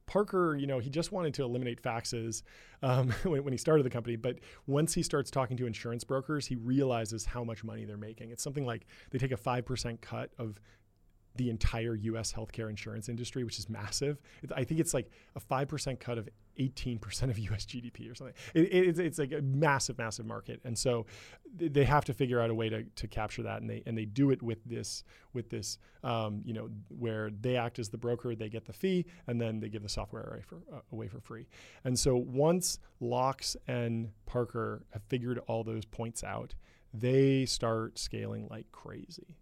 [0.07, 2.43] Parker, you know, he just wanted to eliminate faxes
[2.83, 4.17] um, when, when, he started the company.
[4.17, 8.31] But once he starts talking to insurance brokers, he realizes how much money they're making.
[8.31, 10.61] It's something like they take a 5% cut of
[11.37, 14.19] the entire US healthcare insurance industry, which is massive.
[14.55, 18.35] I think it's like a 5% cut of 18% of US GDP or something.
[18.55, 20.61] It, it's, it's like a massive, massive market.
[20.65, 21.07] And so
[21.55, 23.61] they have to figure out a way to, to capture that.
[23.61, 27.57] And they, and they do it with this, with this um, you know, where they
[27.57, 30.43] act as the broker, they get the fee, and then they give the software away
[30.47, 31.47] for, uh, away for free.
[31.85, 36.55] And so once Laks and Parker have figured all those points out,
[36.95, 39.37] they start scaling like crazy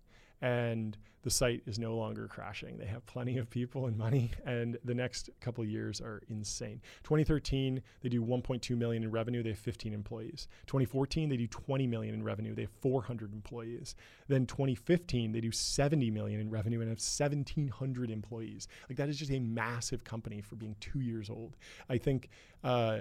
[0.45, 2.77] and the site is no longer crashing.
[2.77, 6.83] They have plenty of people and money, and the next couple years are insane.
[7.03, 9.43] 2013, they do 1.2 million in revenue.
[9.43, 10.47] They have 15 employees.
[10.67, 12.55] 2014, they do 20 million in revenue.
[12.55, 13.95] They have 400 employees.
[14.29, 18.69] Then 2015, they do 70 million in revenue and have 1,700 employees.
[18.91, 21.57] Like that is just a massive company for being two years old.
[21.89, 22.29] I think
[22.63, 22.99] uh,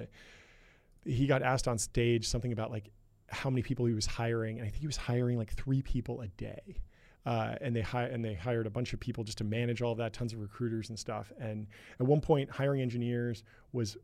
[1.03, 2.89] he got asked on stage something about like
[3.27, 6.21] how many people he was hiring, and I think he was hiring like three people
[6.21, 6.77] a day.
[7.25, 9.93] Uh, and they hi- and they hired a bunch of people just to manage all
[9.93, 11.31] of that, tons of recruiters and stuff.
[11.39, 11.67] And
[11.99, 13.97] at one point, hiring engineers was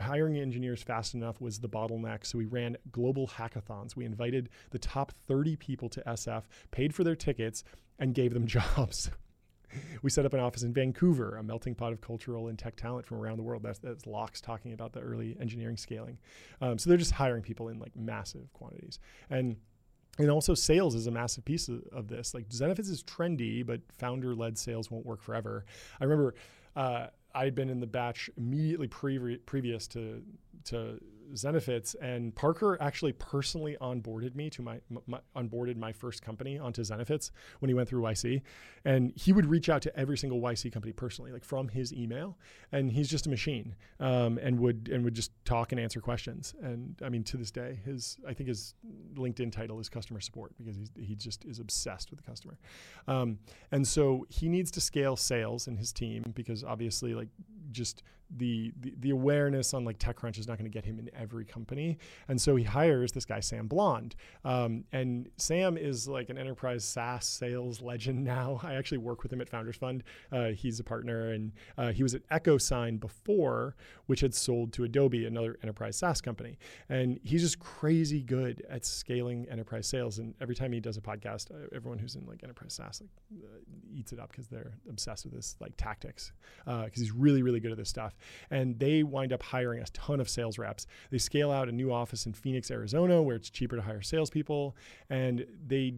[0.00, 2.24] hiring engineers fast enough was the bottleneck.
[2.24, 3.96] So we ran global hackathons.
[3.96, 7.64] We invited the top 30 people to SF, paid for their tickets,
[7.98, 9.10] and gave them jobs.
[10.02, 13.06] we set up an office in Vancouver, a melting pot of cultural and tech talent
[13.06, 13.62] from around the world.
[13.62, 16.18] That's, that's Laks talking about the early engineering scaling.
[16.60, 18.98] Um, so they're just hiring people in like massive quantities.
[19.30, 19.56] And
[20.18, 22.34] and also sales is a massive piece of, of this.
[22.34, 25.64] Like Zenefits is trendy, but founder-led sales won't work forever.
[26.00, 26.34] I remember
[26.76, 30.22] uh, I had been in the batch immediately pre- previous to
[30.64, 31.00] to
[31.34, 36.82] Zenefits, and Parker actually personally onboarded me to my, my, onboarded my first company onto
[36.82, 38.42] Zenefits when he went through YC,
[38.84, 42.38] and he would reach out to every single YC company personally, like from his email,
[42.72, 46.54] and he's just a machine, um, and would and would just talk and answer questions,
[46.62, 48.74] and I mean to this day, his I think his
[49.14, 52.58] LinkedIn title is customer support because he's, he just is obsessed with the customer,
[53.06, 53.38] um,
[53.72, 57.28] and so he needs to scale sales in his team because obviously like
[57.70, 58.02] just
[58.36, 61.44] the, the, the awareness on like TechCrunch is not going to get him in every
[61.44, 66.38] company, and so he hires this guy Sam Blond, um, and Sam is like an
[66.38, 68.60] enterprise SaaS sales legend now.
[68.62, 70.04] I actually work with him at Founders Fund.
[70.32, 73.76] Uh, he's a partner, and uh, he was at EchoSign before,
[74.06, 78.84] which had sold to Adobe, another enterprise SaaS company, and he's just crazy good at
[78.84, 80.18] scaling enterprise sales.
[80.18, 83.10] And every time he does a podcast, uh, everyone who's in like enterprise SaaS like
[83.44, 83.58] uh,
[83.92, 86.32] eats it up because they're obsessed with this like tactics
[86.64, 88.14] because uh, he's really really good at this stuff
[88.50, 90.86] and they wind up hiring a ton of sales reps.
[91.10, 94.76] They scale out a new office in Phoenix, Arizona, where it's cheaper to hire salespeople,
[95.08, 95.94] and they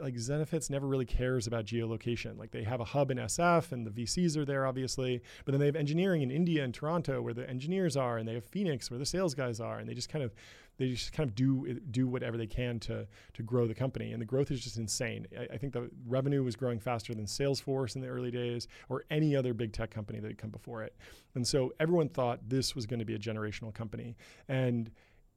[0.00, 2.38] like Zenefits never really cares about geolocation.
[2.38, 5.60] Like they have a hub in SF and the VCs are there obviously, but then
[5.60, 8.90] they have engineering in India and Toronto where the engineers are, and they have Phoenix
[8.90, 10.34] where the sales guys are, and they just kind of
[10.76, 14.20] they just kind of do do whatever they can to to grow the company, and
[14.20, 15.26] the growth is just insane.
[15.38, 19.04] I, I think the revenue was growing faster than Salesforce in the early days or
[19.10, 20.96] any other big tech company that had come before it,
[21.34, 24.16] and so everyone thought this was going to be a generational company,
[24.48, 24.90] and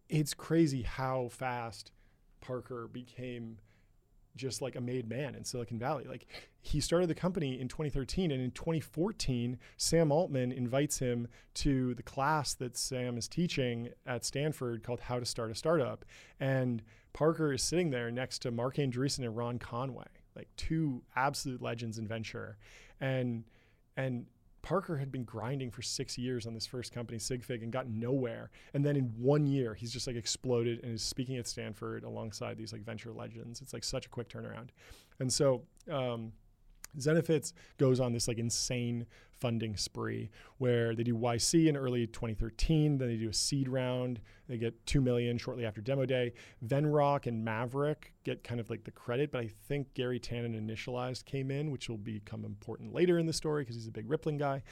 [0.10, 1.92] it's crazy how fast
[2.42, 3.58] Parker became
[4.38, 6.06] just like a made man in Silicon Valley.
[6.06, 6.28] Like
[6.62, 12.04] he started the company in 2013, and in 2014, Sam Altman invites him to the
[12.04, 16.06] class that Sam is teaching at Stanford called How to Start a Startup.
[16.40, 21.62] And Parker is sitting there next to Marc Andreessen and Ron Conway, like two absolute
[21.62, 22.58] legends in venture.
[23.00, 23.44] And
[23.96, 24.28] and
[24.68, 28.52] Parker had been grinding for six years on this first company, SigFig, and got nowhere.
[28.74, 32.58] And then in one year, he's just like exploded and is speaking at Stanford alongside
[32.58, 33.62] these like venture legends.
[33.62, 34.72] It's like such a quick turnaround.
[35.22, 36.34] And so, um,
[37.00, 39.06] Zenefits goes on this like insane
[39.40, 44.20] funding spree where they do YC in early 2013, then they do a seed round,
[44.48, 46.34] they get 2 million shortly after demo day.
[46.66, 51.26] Venrock and Maverick get kind of like the credit, but I think Gary Tannen initialized
[51.26, 54.38] came in, which will become important later in the story because he's a big Rippling
[54.38, 54.64] guy.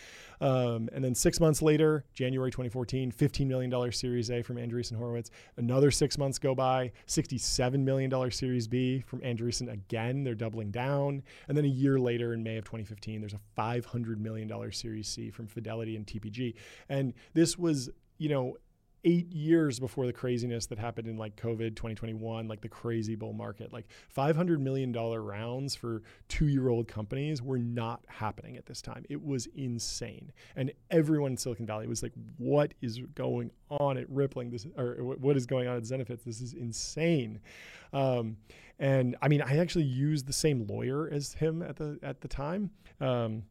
[0.42, 5.30] Um, and then six months later, January 2014, $15 million Series A from Andreessen Horowitz.
[5.58, 10.24] Another six months go by, $67 million Series B from Andreessen again.
[10.24, 11.24] They're doubling down.
[11.48, 15.30] And then a year later, in May of 2015, there's a $500 million Series C
[15.30, 16.56] from Fidelity and TPG.
[16.90, 18.58] And this was, you know,
[19.06, 23.34] eight years before the craziness that happened in like COVID 2021, like the crazy bull
[23.34, 23.72] market.
[23.72, 29.06] Like $500 million rounds for two year old companies were not happening at this time.
[29.08, 30.32] It was insane.
[30.56, 34.50] And everyone in Silicon Valley was like, what is going on at Rippling?
[34.50, 36.24] This, or what is going on at Zenefits?
[36.24, 37.40] This is insane.
[37.94, 38.38] Um,
[38.80, 42.28] and I mean, I actually used the same lawyer as him at the, at the
[42.28, 42.72] time.
[43.00, 43.44] Um,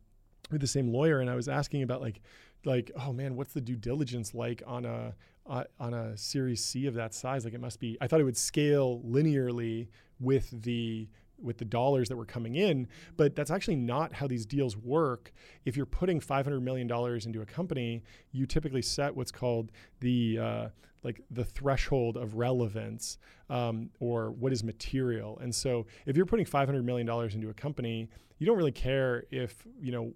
[0.51, 2.21] with the same lawyer and I was asking about like
[2.65, 5.15] like oh man what's the due diligence like on a
[5.47, 7.45] uh, on a series C of that size?
[7.45, 9.89] Like it must be I thought it would scale linearly
[10.21, 11.09] with the
[11.43, 15.33] with the dollars that were coming in but that's actually not how these deals work.
[15.65, 18.03] If you're putting 500 million dollars into a company
[18.33, 20.69] you typically set what's called the uh,
[21.03, 23.19] like the threshold of relevance
[23.51, 25.39] um, or what is material.
[25.43, 29.25] And so if you're putting 500 million dollars into a company you don't really care
[29.31, 30.13] if you know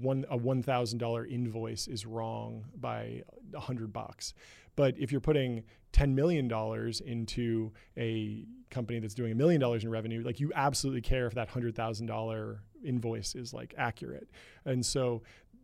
[0.00, 3.22] one a one thousand dollar invoice is wrong by
[3.54, 4.34] a hundred bucks.
[4.76, 9.84] But if you're putting ten million dollars into a company that's doing a million dollars
[9.84, 14.30] in revenue, like you absolutely care if that hundred thousand dollar invoice is like accurate.
[14.64, 15.22] And so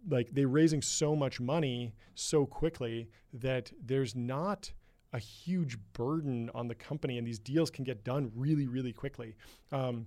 [0.08, 4.72] like they're raising so much money so quickly that there's not
[5.12, 9.34] a huge burden on the company and these deals can get done really really quickly
[9.72, 10.06] um,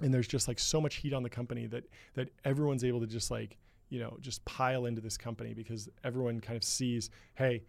[0.00, 1.84] and there's just like so much heat on the company that
[2.14, 3.56] that everyone's able to just like
[3.90, 7.62] you know just pile into this company because everyone kind of sees hey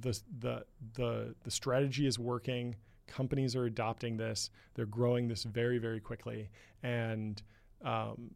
[0.00, 0.64] the the
[0.94, 4.50] the the strategy is working companies are adopting this.
[4.74, 6.50] They're growing this very, very quickly.
[6.82, 7.40] And
[7.84, 8.30] um,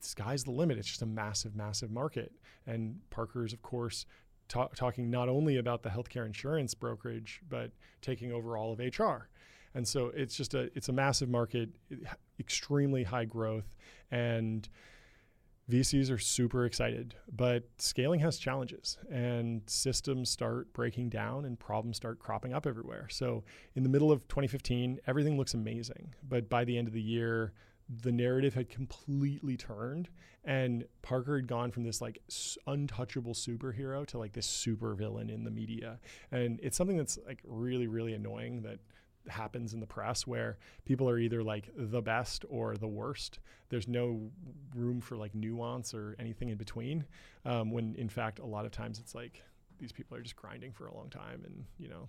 [0.00, 0.78] sky's the limit.
[0.78, 2.32] It's just a massive, massive market.
[2.66, 4.06] And Parker's, of course,
[4.48, 9.28] ta- talking not only about the healthcare insurance brokerage, but taking over all of HR.
[9.74, 11.70] And so it's just a it's a massive market,
[12.38, 13.76] extremely high growth,
[14.10, 14.68] and
[15.70, 21.96] VCs are super excited, but scaling has challenges and systems start breaking down and problems
[21.96, 23.06] start cropping up everywhere.
[23.10, 23.44] So,
[23.74, 27.52] in the middle of 2015, everything looks amazing, but by the end of the year,
[27.88, 30.08] the narrative had completely turned
[30.44, 32.20] and Parker had gone from this like
[32.66, 36.00] untouchable superhero to like this super villain in the media.
[36.30, 38.78] And it's something that's like really really annoying that
[39.28, 43.38] happens in the press where people are either like the best or the worst.
[43.68, 44.30] There's no
[44.74, 47.04] room for like nuance or anything in between.
[47.44, 49.42] Um, when in fact, a lot of times it's like
[49.78, 52.08] these people are just grinding for a long time and, you know,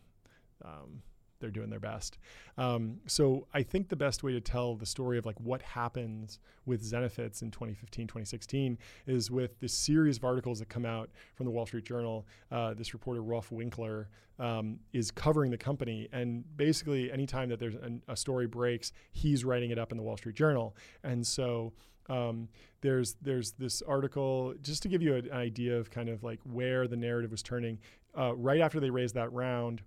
[0.63, 1.01] um,
[1.43, 2.17] they're doing their best.
[2.57, 6.39] Um, so I think the best way to tell the story of like what happens
[6.65, 11.45] with Zenefits in 2015, 2016 is with this series of articles that come out from
[11.45, 12.25] the Wall Street Journal.
[12.49, 14.07] Uh, this reporter Rolfe Winkler
[14.39, 19.43] um, is covering the company, and basically anytime that there's an, a story breaks, he's
[19.43, 21.73] writing it up in the Wall Street Journal, and so.
[22.09, 22.49] Um,
[22.81, 26.85] there's there's this article just to give you an idea of kind of like where
[26.85, 27.79] the narrative was turning.
[28.15, 29.81] Uh, right after they raised that round,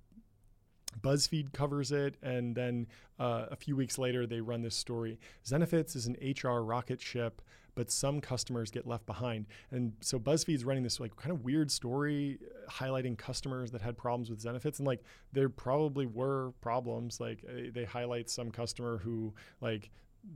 [1.01, 2.87] BuzzFeed covers it, and then
[3.19, 5.19] uh, a few weeks later, they run this story.
[5.45, 7.43] Zenefits is an HR rocket ship,
[7.75, 9.47] but some customers get left behind.
[9.71, 13.97] And so BuzzFeed's running this like kind of weird story uh, highlighting customers that had
[13.97, 17.21] problems with Zenefits, and like there probably were problems.
[17.21, 19.91] Like uh, they highlight some customer who like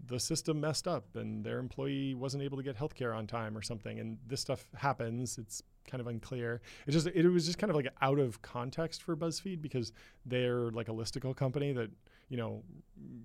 [0.06, 3.62] the system messed up and their employee wasn't able to get healthcare on time or
[3.62, 6.60] something and this stuff happens it's kind of unclear.
[6.86, 9.92] It just it was just kind of like out of context for BuzzFeed because
[10.24, 11.90] they're like a listicle company that
[12.28, 12.62] you know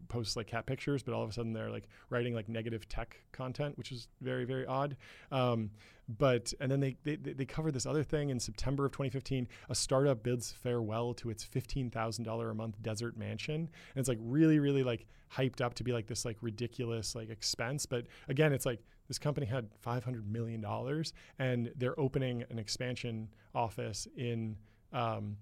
[0.07, 3.17] posts like cat pictures, but all of a sudden they're like writing like negative tech
[3.31, 4.97] content, which is very very odd.
[5.31, 5.71] Um,
[6.07, 9.47] but and then they, they they cover this other thing in September of 2015.
[9.69, 14.09] A startup bids farewell to its fifteen thousand dollar a month desert mansion, and it's
[14.09, 17.85] like really really like hyped up to be like this like ridiculous like expense.
[17.85, 20.65] But again, it's like this company had $500 million
[21.39, 24.57] and they're opening an expansion office in
[24.93, 25.37] um,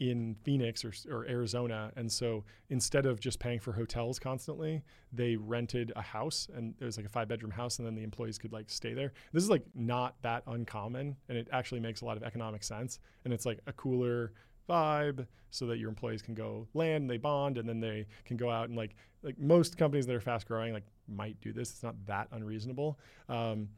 [0.00, 1.92] in Phoenix or, or, Arizona.
[1.96, 6.84] And so instead of just paying for hotels constantly, they rented a house and it
[6.84, 9.12] was like a five bedroom house and then the employees could like stay there.
[9.32, 12.98] This is like not that uncommon and it actually makes a lot of economic sense.
[13.24, 14.32] And it's like a cooler
[14.68, 18.36] vibe so that your employees can go land, and they bond, and then they can
[18.36, 21.70] go out and like like most companies that are fast growing like might do this.
[21.70, 22.98] It's not that unreasonable.
[23.28, 23.68] Um,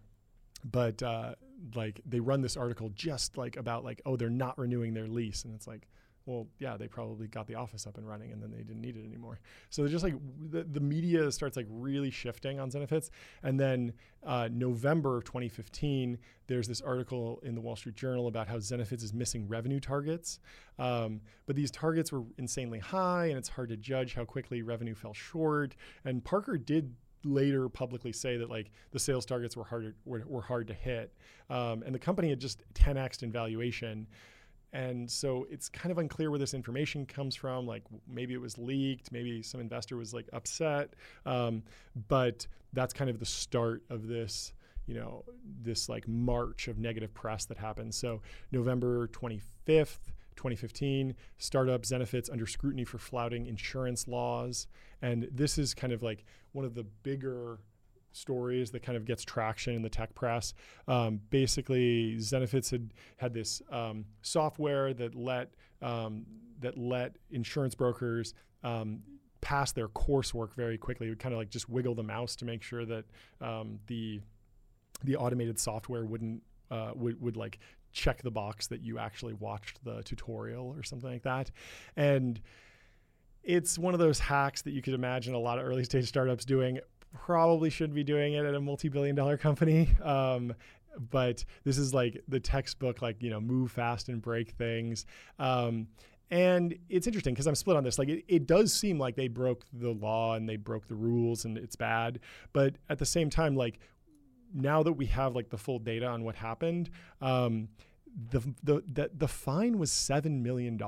[0.64, 1.34] but uh,
[1.74, 5.44] like they run this article just like about like oh they're not renewing their lease
[5.44, 5.86] and it's like
[6.26, 8.96] well, yeah, they probably got the office up and running and then they didn't need
[8.96, 9.38] it anymore.
[9.70, 10.14] So they're just like
[10.50, 13.10] the, the media starts like really shifting on Zenefits.
[13.44, 13.92] And then
[14.24, 16.18] uh, November of 2015,
[16.48, 20.40] there's this article in the Wall Street Journal about how Zenefits is missing revenue targets.
[20.78, 24.94] Um, but these targets were insanely high and it's hard to judge how quickly revenue
[24.94, 25.76] fell short.
[26.04, 26.92] And Parker did
[27.26, 31.12] later publicly say that like the sales targets were hard were, were hard to hit,
[31.50, 34.06] um, and the company had just 10xed in valuation.
[34.76, 37.66] And so it's kind of unclear where this information comes from.
[37.66, 40.90] Like maybe it was leaked, maybe some investor was like upset.
[41.24, 41.62] Um,
[42.08, 44.52] but that's kind of the start of this,
[44.86, 45.24] you know,
[45.62, 47.94] this like march of negative press that happened.
[47.94, 48.20] So
[48.52, 54.66] November 25th, 2015, startup Zenefits under scrutiny for flouting insurance laws.
[55.00, 57.60] And this is kind of like one of the bigger
[58.16, 60.54] stories that kind of gets traction in the tech press.
[60.88, 65.50] Um, basically, Zenefits had had this um, software that let
[65.82, 66.24] um,
[66.60, 69.00] that let insurance brokers um,
[69.40, 71.06] pass their coursework very quickly.
[71.06, 73.04] It would kind of like just wiggle the mouse to make sure that
[73.40, 74.20] um, the
[75.04, 77.58] the automated software wouldn't uh, would would like
[77.92, 81.50] check the box that you actually watched the tutorial or something like that,
[81.96, 82.40] and
[83.46, 86.44] it's one of those hacks that you could imagine a lot of early stage startups
[86.44, 86.80] doing
[87.24, 89.88] probably should be doing it at a multi-billion dollar company.
[90.02, 90.54] Um,
[91.10, 95.06] but this is like the textbook like you know move fast and break things.
[95.38, 95.88] Um,
[96.28, 97.98] and it's interesting because i'm split on this.
[97.98, 101.44] Like it, it does seem like they broke the law and they broke the rules
[101.44, 102.20] and it's bad.
[102.52, 103.78] But at the same time like
[104.54, 106.90] now that we have like the full data on what happened
[107.20, 107.68] um,
[108.30, 110.80] the, the, the, the fine was $7 million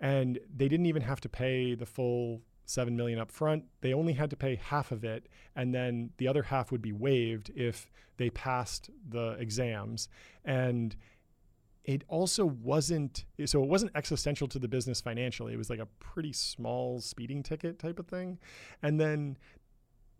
[0.00, 4.12] and they didn't even have to pay the full 7 million up front they only
[4.12, 7.90] had to pay half of it and then the other half would be waived if
[8.16, 10.08] they passed the exams
[10.44, 10.96] and
[11.84, 15.52] it also wasn't so it wasn't existential to the business financially.
[15.52, 18.38] It was like a pretty small speeding ticket type of thing.
[18.82, 19.36] And then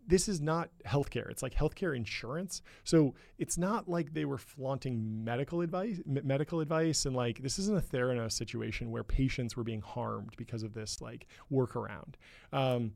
[0.07, 1.29] this is not healthcare.
[1.29, 2.61] It's like healthcare insurance.
[2.83, 7.77] So it's not like they were flaunting medical advice, medical advice, and like this isn't
[7.77, 12.15] a Theranos situation where patients were being harmed because of this like workaround.
[12.51, 12.93] Um,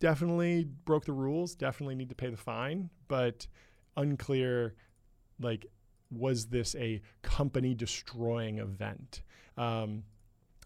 [0.00, 1.54] definitely broke the rules.
[1.54, 3.46] Definitely need to pay the fine, but
[3.96, 4.74] unclear.
[5.40, 5.66] Like,
[6.10, 9.22] was this a company destroying event?
[9.56, 10.04] Um,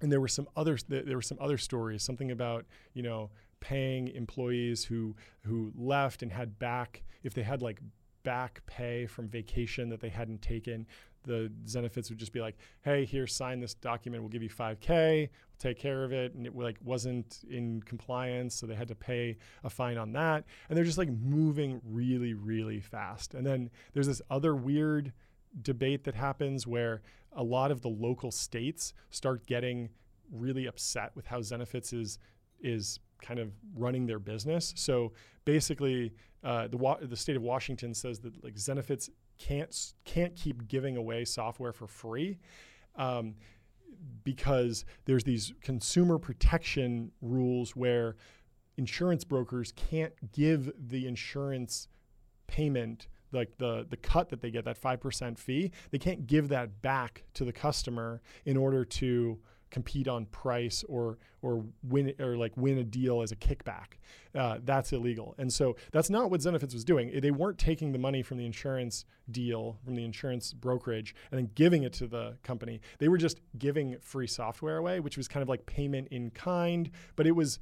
[0.00, 2.02] and there were some other there were some other stories.
[2.02, 3.30] Something about you know
[3.62, 7.80] paying employees who who left and had back if they had like
[8.24, 10.86] back pay from vacation that they hadn't taken
[11.24, 14.22] the Zenefits would just be like, "Hey, here, sign this document.
[14.22, 15.28] We'll give you 5K.
[15.28, 18.94] We'll take care of it." And it like wasn't in compliance, so they had to
[18.94, 20.44] pay a fine on that.
[20.68, 23.34] And they're just like moving really, really fast.
[23.34, 25.12] And then there's this other weird
[25.60, 27.02] debate that happens where
[27.32, 29.90] a lot of the local states start getting
[30.30, 32.18] really upset with how Zenefits is
[32.60, 34.74] is kind of running their business.
[34.76, 35.12] So
[35.44, 36.12] basically,
[36.44, 39.08] uh, the wa- the state of Washington says that like Zenefits
[39.38, 42.38] can't can't keep giving away software for free.
[42.96, 43.36] Um,
[44.24, 48.16] because there's these consumer protection rules where
[48.76, 51.88] insurance brokers can't give the insurance
[52.46, 56.82] payment like the the cut that they get that 5% fee they can't give that
[56.82, 59.38] back to the customer in order to
[59.72, 63.98] compete on price or or win or like win a deal as a kickback.
[64.34, 67.20] Uh, that's illegal, and so that's not what Zenefits was doing.
[67.20, 71.50] They weren't taking the money from the insurance deal from the insurance brokerage and then
[71.54, 72.80] giving it to the company.
[72.98, 76.90] They were just giving free software away, which was kind of like payment in kind,
[77.16, 77.58] but it was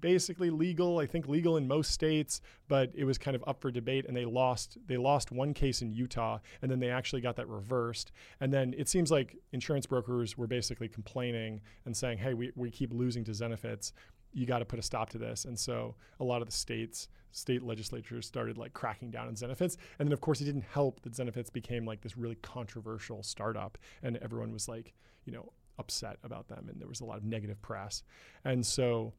[0.00, 0.98] basically legal.
[0.98, 4.06] I think legal in most states, but it was kind of up for debate.
[4.06, 4.78] And they lost.
[4.86, 8.12] They lost one case in Utah, and then they actually got that reversed.
[8.40, 12.70] And then it seems like insurance brokers were basically complaining and saying, "Hey, we, we
[12.70, 13.92] keep losing to Zenefits.
[14.32, 17.08] You got to put a stop to this." And so a lot of the states,
[17.30, 19.76] state legislatures started like cracking down on Zenefits.
[19.98, 23.78] And then of course it didn't help that Zenefits became like this really controversial startup,
[24.02, 27.24] and everyone was like, you know, upset about them, and there was a lot of
[27.24, 28.02] negative press.
[28.44, 29.12] And so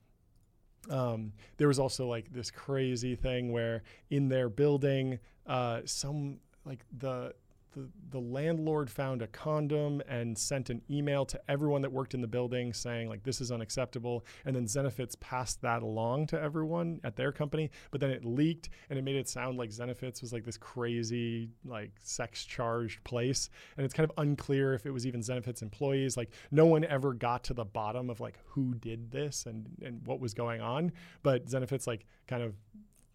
[0.90, 6.80] um, there was also like this crazy thing where in their building, uh, some like
[6.98, 7.34] the
[7.74, 12.22] the, the landlord found a condom and sent an email to everyone that worked in
[12.22, 14.26] the building saying like this is unacceptable.
[14.46, 18.70] And then Zenefits passed that along to everyone at their company but then it leaked
[18.90, 23.50] and it made it sound like Zenefits was like this crazy like sex charged place.
[23.78, 26.18] And it's kind of unclear if it was even Zenefits employees.
[26.18, 30.06] Like no one ever got to the bottom of like who did this and and
[30.06, 30.92] what was going on.
[31.24, 32.56] But Zenefits like kind of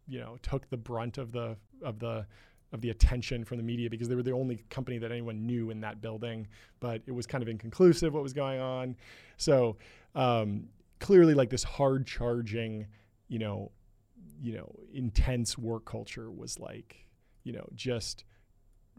[0.07, 2.27] you know took the brunt of the of the
[2.75, 5.71] of the attention from the media because they were the only company that anyone knew
[5.71, 6.47] in that building.
[6.81, 8.97] But it was kind of inconclusive what was going on.
[9.37, 9.77] So
[10.17, 10.65] um,
[10.99, 12.89] clearly, like this hard charging,
[13.29, 13.71] you know,
[14.43, 17.07] you know, intense work culture was like,
[17.45, 18.25] you know, just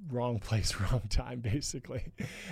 [0.09, 2.03] wrong place, wrong time, basically.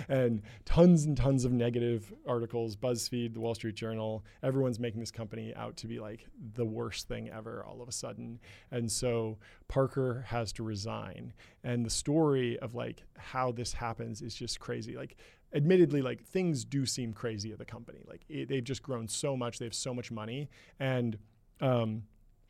[0.08, 5.10] And tons and tons of negative articles, BuzzFeed, the Wall Street Journal, everyone's making this
[5.10, 8.40] company out to be like the worst thing ever all of a sudden.
[8.70, 9.38] And so
[9.68, 11.32] Parker has to resign.
[11.62, 14.96] And the story of like how this happens is just crazy.
[14.96, 15.16] Like,
[15.54, 18.02] admittedly, like things do seem crazy at the company.
[18.06, 20.48] Like, it, they've just grown so much, they have so much money.
[20.80, 21.18] And,
[21.60, 22.02] um,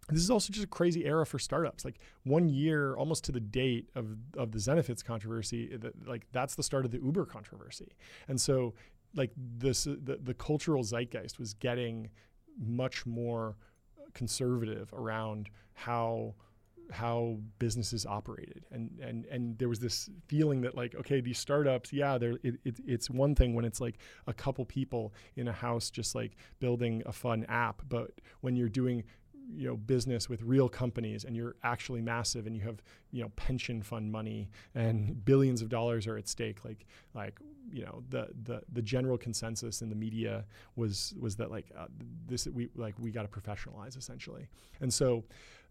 [0.09, 1.85] this is also just a crazy era for startups.
[1.85, 6.55] Like one year, almost to the date of of the Zenefits controversy, eh, like that's
[6.55, 7.97] the start of the Uber controversy.
[8.29, 8.75] And so,
[9.15, 12.11] like this, eh, the, the cultural zeitgeist was getting
[12.59, 13.57] much more
[13.99, 16.35] eh, conservative around how
[16.91, 21.93] how businesses operated and and and there was this feeling that like okay these startups
[21.93, 23.97] yeah they're it, it, it's one thing when it's like
[24.27, 28.11] a couple people in a house just like building a fun app but
[28.43, 29.03] when you're doing
[29.53, 33.31] you know business with real companies and you're actually massive and you have you know
[33.37, 37.39] pension fund money and billions of dollars are at stake like like
[37.73, 40.45] you know the the the general consensus in the media
[40.77, 41.87] was was that like uh,
[42.27, 44.49] this we like we got to professionalize essentially.
[44.81, 45.25] And so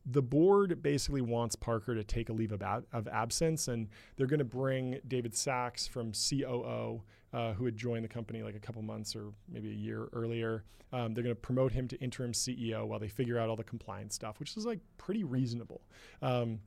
[0.05, 4.27] the board basically wants Parker to take a leave of, ab- of absence, and they're
[4.27, 7.01] going to bring David Sacks from COO,
[7.31, 10.63] uh, who had joined the company like a couple months or maybe a year earlier.
[10.91, 13.63] Um, they're going to promote him to interim CEO while they figure out all the
[13.63, 15.81] compliance stuff, which is like pretty reasonable.
[16.21, 16.59] Um,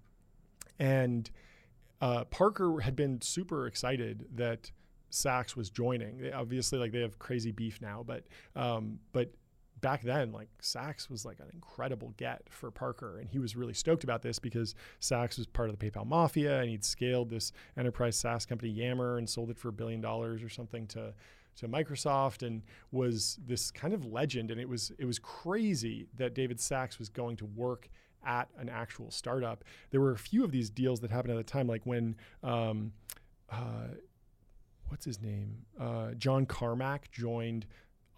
[0.79, 1.31] and
[2.01, 4.71] uh, Parker had been super excited that
[5.11, 6.19] Sachs was joining.
[6.19, 8.25] They obviously, like they have crazy beef now, but
[8.57, 9.33] um, but
[9.81, 13.75] back then, like Sacks was like an incredible get for Parker, and he was really
[13.75, 17.53] stoked about this because Sacks was part of the PayPal mafia, and he'd scaled this
[17.77, 21.13] enterprise SaaS company Yammer and sold it for a billion dollars or something to
[21.57, 22.63] to Microsoft, and
[22.93, 24.51] was this kind of legend.
[24.51, 27.89] And it was it was crazy that David Sacks was going to work
[28.25, 29.65] at an actual startup.
[29.91, 32.17] There were a few of these deals that happened at the time, like when.
[32.43, 32.93] Um,
[33.49, 33.95] uh,
[34.89, 35.65] what's his name?
[35.81, 37.67] Uh, John Carmack joined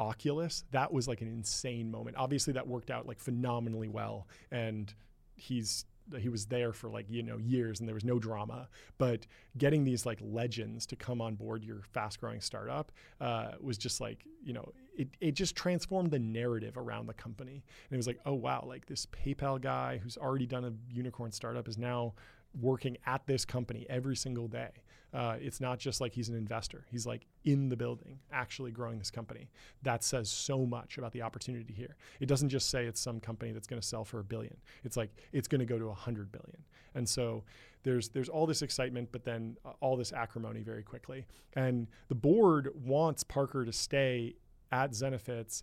[0.00, 2.16] Oculus, that was like an insane moment.
[2.16, 4.92] Obviously, that worked out like phenomenally well, and
[5.36, 5.84] he's
[6.16, 8.68] he was there for like you know years and there was no drama.
[8.96, 9.26] But
[9.56, 14.00] getting these like legends to come on board your fast growing startup uh, was just
[14.00, 17.64] like you know it, it just transformed the narrative around the company.
[17.90, 21.32] And it was like oh wow like this paypal guy who's already done a unicorn
[21.32, 22.14] startup is now
[22.58, 24.70] working at this company every single day
[25.14, 26.84] uh, it's not just like he's an investor.
[26.90, 29.48] He's like in the building, actually growing this company.
[29.82, 31.96] That says so much about the opportunity here.
[32.20, 34.56] It doesn't just say it's some company that's going to sell for a billion.
[34.84, 36.62] It's like it's going to go to a hundred billion.
[36.94, 37.44] And so
[37.84, 41.26] there's there's all this excitement, but then uh, all this acrimony very quickly.
[41.54, 44.34] And the board wants Parker to stay
[44.72, 45.62] at Zenefits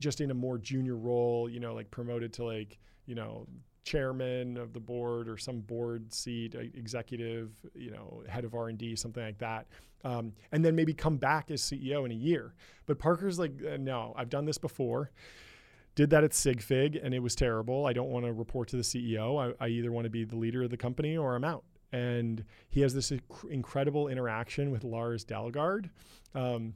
[0.00, 3.46] just in a more junior role, you know, like promoted to like, you know,
[3.86, 8.76] chairman of the board or some board seat, executive, you know, head of R and
[8.76, 9.66] D, something like that,
[10.04, 12.54] um, and then maybe come back as CEO in a year.
[12.84, 15.12] But Parker's like, uh, no, I've done this before.
[15.94, 17.86] Did that at Sigfig and it was terrible.
[17.86, 19.54] I don't want to report to the CEO.
[19.58, 21.64] I, I either want to be the leader of the company or I'm out.
[21.92, 25.88] And he has this inc- incredible interaction with Lars Dalgaard.
[26.34, 26.74] Um,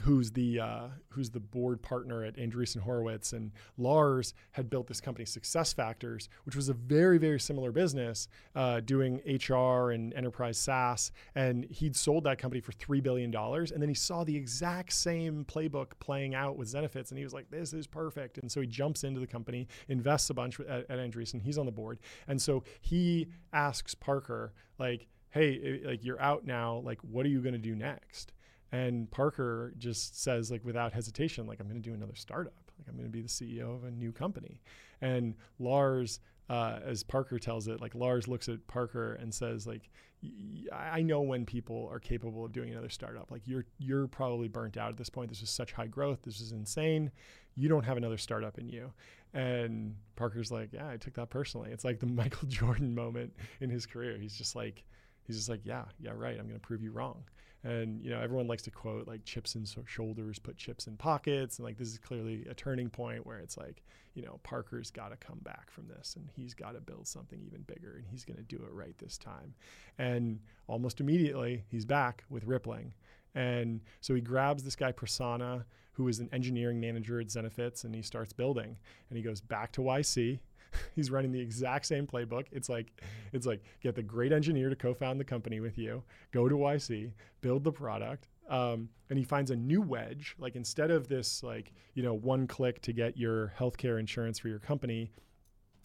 [0.00, 5.00] who's the uh, who's the board partner at Andreessen Horowitz, and Lars had built this
[5.00, 11.12] company, SuccessFactors, which was a very very similar business, uh, doing HR and enterprise SaaS,
[11.34, 14.92] and he'd sold that company for three billion dollars, and then he saw the exact
[14.92, 18.60] same playbook playing out with Zenefits, and he was like, "This is perfect," and so
[18.60, 21.98] he jumps into the company, invests a bunch at, at Andreessen, he's on the board,
[22.26, 27.40] and so he asks Parker like, "Hey, like you're out now, like what are you
[27.40, 28.32] going to do next?"
[28.72, 32.70] And Parker just says, like, without hesitation, like, I'm going to do another startup.
[32.78, 34.60] Like, I'm going to be the CEO of a new company.
[35.00, 39.90] And Lars, uh, as Parker tells it, like, Lars looks at Parker and says, like,
[40.72, 43.30] I know when people are capable of doing another startup.
[43.30, 45.30] Like, you're you're probably burnt out at this point.
[45.30, 46.18] This is such high growth.
[46.22, 47.10] This is insane.
[47.56, 48.92] You don't have another startup in you.
[49.32, 51.70] And Parker's like, yeah, I took that personally.
[51.70, 54.18] It's like the Michael Jordan moment in his career.
[54.18, 54.84] He's just like,
[55.24, 56.38] he's just like, yeah, yeah, right.
[56.38, 57.24] I'm going to prove you wrong.
[57.62, 61.58] And you know, everyone likes to quote like chips in shoulders, put chips in pockets,
[61.58, 63.82] and like this is clearly a turning point where it's like,
[64.14, 67.40] you know, Parker's got to come back from this, and he's got to build something
[67.46, 69.54] even bigger, and he's going to do it right this time.
[69.98, 72.94] And almost immediately, he's back with Rippling,
[73.34, 77.94] and so he grabs this guy Prasanna, who is an engineering manager at Zenefits, and
[77.94, 78.78] he starts building.
[79.08, 80.40] And he goes back to YC
[80.94, 82.46] he's running the exact same playbook.
[82.52, 83.00] It's like
[83.32, 86.02] it's like get the great engineer to co-found the company with you,
[86.32, 90.34] go to YC, build the product, um, and he finds a new wedge.
[90.38, 94.48] Like instead of this like you know one click to get your healthcare insurance for
[94.48, 95.10] your company,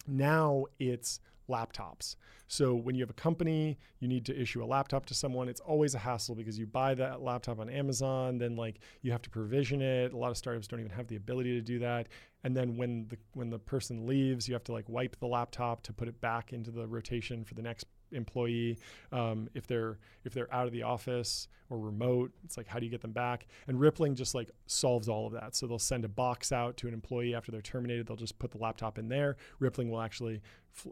[0.06, 2.16] now it's laptops.
[2.48, 5.48] So when you have a company, you need to issue a laptop to someone.
[5.48, 9.22] It's always a hassle because you buy that laptop on Amazon, then like you have
[9.22, 10.12] to provision it.
[10.12, 12.08] A lot of startups don't even have the ability to do that.
[12.44, 15.82] And then when the when the person leaves, you have to like wipe the laptop
[15.84, 18.78] to put it back into the rotation for the next employee
[19.12, 22.84] um, if they're if they're out of the office or remote it's like how do
[22.84, 23.46] you get them back?
[23.66, 25.56] And rippling just like solves all of that.
[25.56, 28.06] So they'll send a box out to an employee after they're terminated.
[28.06, 29.36] They'll just put the laptop in there.
[29.58, 30.40] Rippling will actually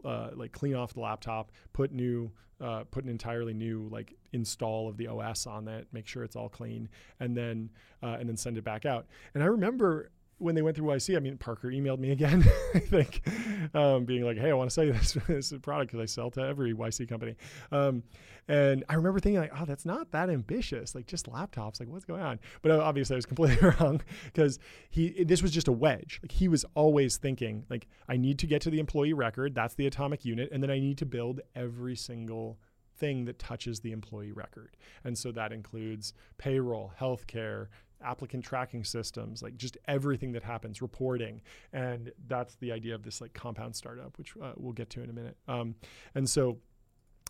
[0.03, 4.87] uh, like clean off the laptop put new uh, put an entirely new like install
[4.87, 6.87] of the os on that make sure it's all clean
[7.19, 7.69] and then
[8.01, 9.07] uh, and then send it back out.
[9.33, 12.79] And i remember when they went through YC, I mean, Parker emailed me again, I
[12.79, 13.21] think,
[13.73, 16.29] um, being like, hey, I want to sell you this, this product because I sell
[16.31, 17.35] to every YC company.
[17.71, 18.03] Um,
[18.47, 20.93] and I remember thinking, like, oh, that's not that ambitious.
[20.93, 21.79] Like, just laptops.
[21.79, 22.39] Like, what's going on?
[22.61, 24.59] But uh, obviously, I was completely wrong because
[24.89, 26.19] he this was just a wedge.
[26.21, 29.55] Like, he was always thinking, like, I need to get to the employee record.
[29.55, 30.49] That's the atomic unit.
[30.51, 32.59] And then I need to build every single
[32.97, 34.77] thing that touches the employee record.
[35.03, 37.67] And so that includes payroll, healthcare,
[38.05, 41.41] applicant tracking systems, like just everything that happens, reporting.
[41.73, 45.09] And that's the idea of this like compound startup, which uh, we'll get to in
[45.09, 45.37] a minute.
[45.47, 45.75] Um,
[46.13, 46.57] and so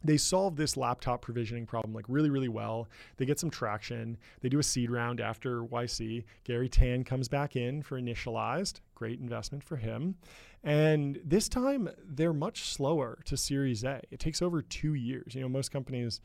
[0.03, 4.49] they solve this laptop provisioning problem like really really well they get some traction they
[4.49, 9.63] do a seed round after yc Garry Tan comes back in for initialized great investment
[9.63, 10.15] for him
[10.63, 15.41] and this time they're much slower to series a it takes over two years you
[15.41, 16.21] know most companies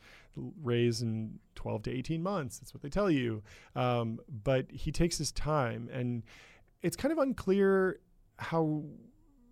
[0.63, 3.43] raise in 12 to 18 months that's what they tell you
[3.75, 6.23] um, but he takes his time and
[6.81, 7.99] it's kind of unclear
[8.39, 8.83] how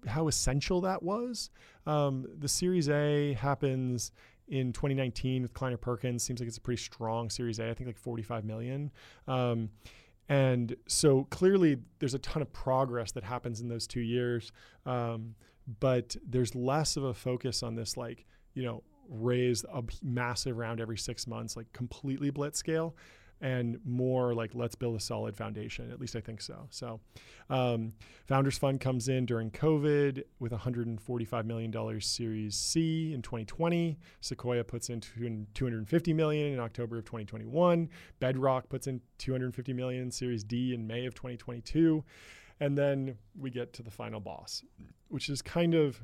[0.07, 1.49] how essential that was.
[1.85, 4.11] Um, the Series A happens
[4.47, 6.23] in 2019 with Kleiner Perkins.
[6.23, 7.69] Seems like it's a pretty strong Series A.
[7.69, 8.91] I think like 45 million.
[9.27, 9.69] Um,
[10.29, 14.51] and so clearly, there's a ton of progress that happens in those two years.
[14.85, 15.35] Um,
[15.79, 20.79] but there's less of a focus on this, like you know, raise a massive round
[20.79, 22.95] every six months, like completely blitz scale
[23.41, 25.91] and more like let's build a solid foundation.
[25.91, 26.67] At least I think so.
[26.69, 26.99] So,
[27.49, 27.93] um,
[28.27, 33.97] Founders Fund comes in during COVID with 145 million dollars Series C in 2020.
[34.21, 37.89] Sequoia puts in 250 million in October of 2021.
[38.19, 42.03] Bedrock puts in 250 million Series D in May of 2022,
[42.59, 44.63] and then we get to the final boss,
[45.07, 46.01] which is kind of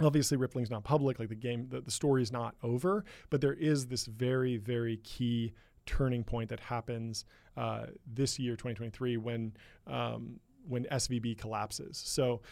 [0.00, 3.54] obviously rippling's not public like the game the, the story is not over but there
[3.54, 5.54] is this very very key
[5.86, 7.24] turning point that happens
[7.56, 9.52] uh, this year, 2023, when
[9.86, 12.02] um, when SVB collapses.
[12.04, 12.42] So,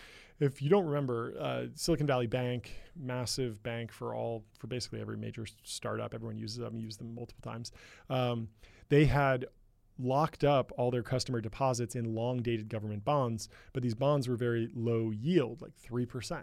[0.41, 5.16] if you don't remember, uh, Silicon Valley Bank, massive bank for all for basically every
[5.16, 7.72] major startup, everyone uses them, use them multiple times.
[8.09, 8.49] Um,
[8.89, 9.47] they had
[9.99, 14.37] locked up all their customer deposits in long dated government bonds, but these bonds were
[14.37, 16.43] very low yield, like 3%.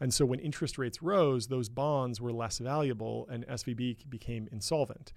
[0.00, 5.12] And so when interest rates rose, those bonds were less valuable and SVB became insolvent.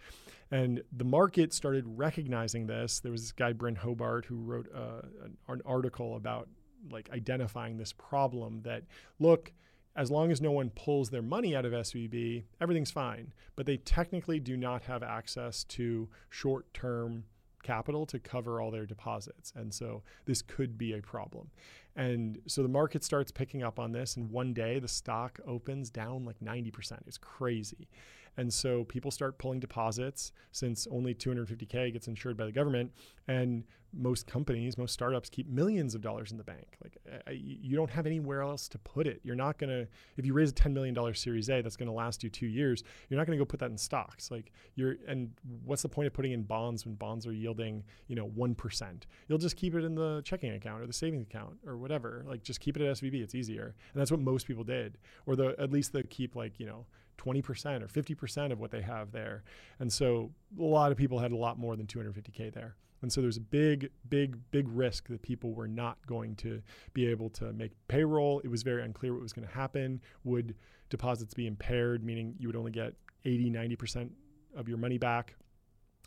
[0.51, 2.99] And the market started recognizing this.
[2.99, 6.47] There was this guy, Byrne Hobart, who wrote uh, an, an article about
[6.89, 8.83] like identifying this problem that
[9.19, 9.51] look,
[9.95, 13.33] as long as no one pulls their money out of SVB, everything's fine.
[13.55, 17.25] But they technically do not have access to short term
[17.63, 19.53] capital to cover all their deposits.
[19.55, 21.49] And so this could be a problem.
[21.95, 24.15] And so the market starts picking up on this.
[24.15, 26.99] And one day the stock opens down like 90%.
[27.07, 27.89] It's crazy.
[28.37, 32.91] And so people start pulling deposits since only 250K gets insured by the government.
[33.27, 33.63] And
[33.93, 36.77] most companies, most startups keep millions of dollars in the bank.
[36.83, 39.19] Like uh, you don't have anywhere else to put it.
[39.23, 41.93] You're not going to, if you raise a $10 million series A, that's going to
[41.93, 42.83] last you two years.
[43.09, 44.29] You're not going to go put that in stocks.
[44.29, 45.31] Like you're, and
[45.65, 49.01] what's the point of putting in bonds when bonds are yielding, you know, 1%?
[49.27, 52.23] You'll just keep it in the checking account or the savings account or whatever.
[52.27, 53.21] Like just keep it at SVB.
[53.23, 53.75] It's easier.
[53.93, 54.97] And that's what most people did.
[55.25, 56.85] Or the, at least they keep like, you know,
[57.19, 59.43] 20% or 50% of what they have there.
[59.79, 62.75] And so a lot of people had a lot more than 250K there.
[63.01, 66.61] And so there's a big, big, big risk that people were not going to
[66.93, 68.39] be able to make payroll.
[68.39, 70.01] It was very unclear what was going to happen.
[70.23, 70.55] Would
[70.89, 72.93] deposits be impaired, meaning you would only get
[73.25, 74.09] 80, 90%
[74.55, 75.35] of your money back?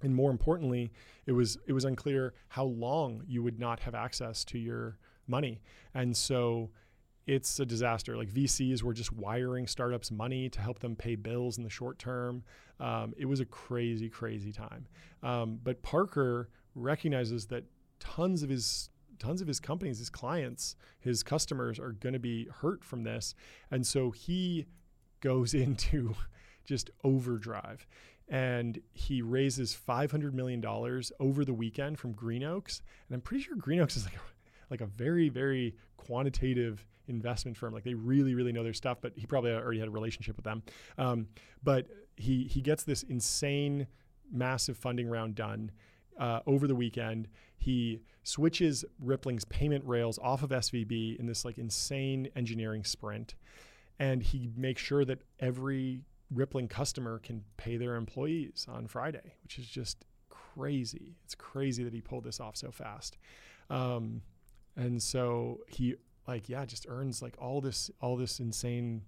[0.02, 0.92] And more importantly,
[1.26, 4.98] it was it was unclear how long you would not have access to your
[5.28, 5.62] money.
[5.94, 6.70] And so
[7.26, 8.16] it's a disaster.
[8.16, 11.98] Like VCs were just wiring startups money to help them pay bills in the short
[11.98, 12.42] term.
[12.80, 14.86] Um, it was a crazy, crazy time.
[15.22, 17.64] Um, but Parker recognizes that
[18.00, 22.48] tons of his tons of his companies, his clients, his customers are going to be
[22.60, 23.36] hurt from this,
[23.70, 24.66] and so he
[25.20, 26.14] goes into
[26.64, 27.86] just overdrive.
[28.28, 30.64] And he raises $500 million
[31.20, 32.80] over the weekend from Greenoaks.
[33.06, 34.14] And I'm pretty sure Greenoaks is like
[34.72, 37.72] like a very, very quantitative investment firm.
[37.72, 40.44] Like they really, really know their stuff, but he probably already had a relationship with
[40.44, 40.62] them.
[40.98, 41.28] Um,
[41.62, 41.86] but
[42.16, 43.86] he he gets this insane,
[44.30, 45.70] massive funding round done.
[46.18, 51.58] Uh, over the weekend, he switches Rippling's payment rails off of SVB in this like
[51.58, 53.34] insane engineering sprint,
[53.98, 59.58] and he makes sure that every Rippling customer can pay their employees on Friday, which
[59.58, 61.16] is just crazy.
[61.24, 63.18] It's crazy that he pulled this off so fast.
[63.68, 64.22] Um,
[64.76, 65.96] and so he
[66.26, 69.02] like yeah just earns like all this all this insane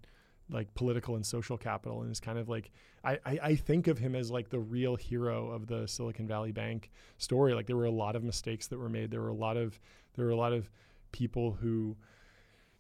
[0.51, 2.71] like political and social capital and is kind of like
[3.03, 6.53] I, I, I think of him as like the real hero of the Silicon Valley
[6.53, 7.55] Bank story.
[7.55, 9.11] Like there were a lot of mistakes that were made.
[9.11, 9.79] There were a lot of
[10.17, 10.71] there were a lot of
[11.13, 11.97] people who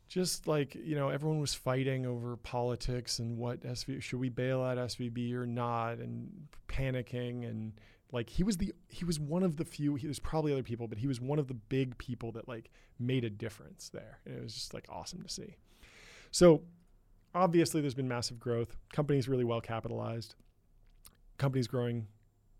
[0.09, 4.63] just like you know everyone was fighting over politics and what SV should we bail
[4.63, 6.31] out SVB or not and
[6.69, 7.73] panicking and
[8.13, 10.87] like he was the he was one of the few he, there's probably other people
[10.87, 14.21] but he was one of the big people that like made a difference there.
[14.25, 15.57] And it was just like awesome to see.
[16.31, 16.63] So
[17.35, 18.77] obviously there's been massive growth.
[18.93, 20.35] Companies really well capitalized.
[21.39, 22.07] Companies growing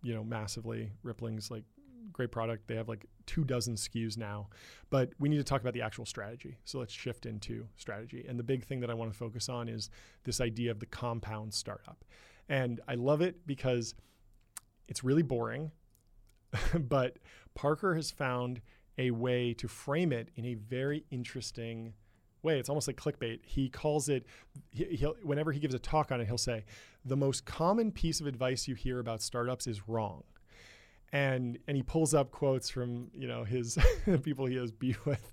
[0.03, 0.93] you know massively.
[1.03, 1.65] Rippling's like
[2.13, 2.69] great product.
[2.69, 4.49] They have like two dozen skus now.
[4.91, 6.59] But we need to talk about the actual strategy.
[6.65, 8.25] So let's shift into strategy.
[8.29, 9.91] And the big thing that i want to focus on is
[10.25, 12.05] this idea of the compound startup.
[12.49, 13.95] And i love it because
[14.89, 15.71] it's really boring,
[16.79, 17.19] but
[17.55, 18.61] Parker has found
[18.99, 21.95] a way to frame it in a very interesting
[22.43, 22.59] way.
[22.59, 23.41] It's almost like clickbait.
[23.45, 24.27] He calls it,
[24.71, 26.65] he, whenever he gives a talk on it, he'll say,
[27.05, 30.23] the most common piece of advice you hear about startups is wrong.
[31.13, 33.79] and and he pulls up quotes from you know his
[34.23, 35.33] people he has beef with.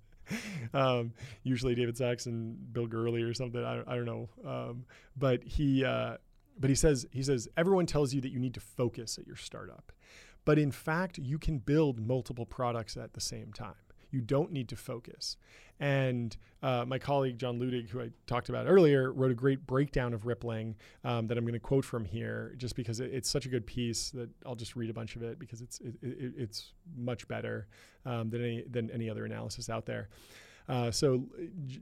[0.74, 3.64] Um, usually David Sacks and Bill Gurley or something.
[3.64, 4.30] I, I don't know.
[4.46, 4.86] Um,
[5.18, 6.18] but he uh,
[6.60, 9.36] but he says he says everyone tells you that you need to focus at your
[9.36, 9.92] startup,
[10.46, 13.76] but in fact you can build multiple products at the same time.
[14.12, 15.38] You don't need to focus.
[15.80, 20.14] And uh, my colleague John Luttig, who I talked about earlier, wrote a great breakdown
[20.14, 23.48] of rippling um, that I'm going to quote from here, just because it, it's such
[23.48, 26.34] a good piece that I'll just read a bunch of it because it's it, it,
[26.38, 27.68] it's much better
[28.06, 30.10] um, than any than any other analysis out there.
[30.72, 31.26] Uh, so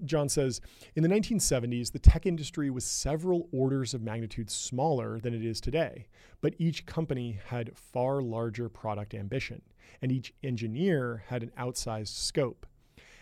[0.04, 0.62] John says
[0.96, 5.62] in the 1970s, the tech industry was several orders of magnitude smaller than it is
[5.62, 6.08] today,
[6.42, 9.62] but each company had far larger product ambition,
[10.02, 12.66] and each engineer had an outsized scope.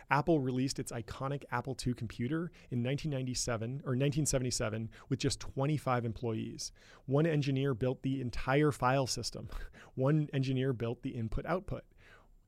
[0.09, 6.72] Apple released its iconic Apple II computer in 1997 or 1977 with just 25 employees.
[7.07, 9.49] One engineer built the entire file system.
[9.95, 11.84] One engineer built the input output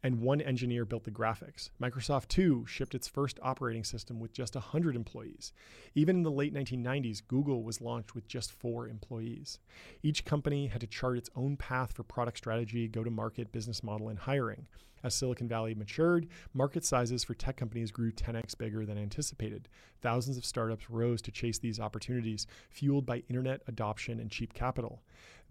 [0.04, 1.70] and one engineer built the graphics.
[1.82, 5.52] Microsoft, too, shipped its first operating system with just 100 employees.
[5.96, 9.60] Even in the late 1990s, Google was launched with just four employees.
[10.02, 13.84] Each company had to chart its own path for product strategy, go to market, business
[13.84, 14.68] model, and hiring.
[15.02, 19.70] As Silicon Valley matured, market sizes for tech companies grew 10x bigger than anticipated.
[20.02, 25.02] Thousands of startups rose to chase these opportunities, fueled by internet adoption and cheap capital.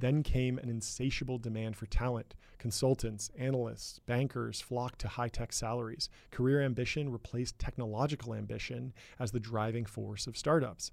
[0.01, 2.35] Then came an insatiable demand for talent.
[2.59, 6.09] Consultants, analysts, bankers flocked to high tech salaries.
[6.31, 10.93] Career ambition replaced technological ambition as the driving force of startups.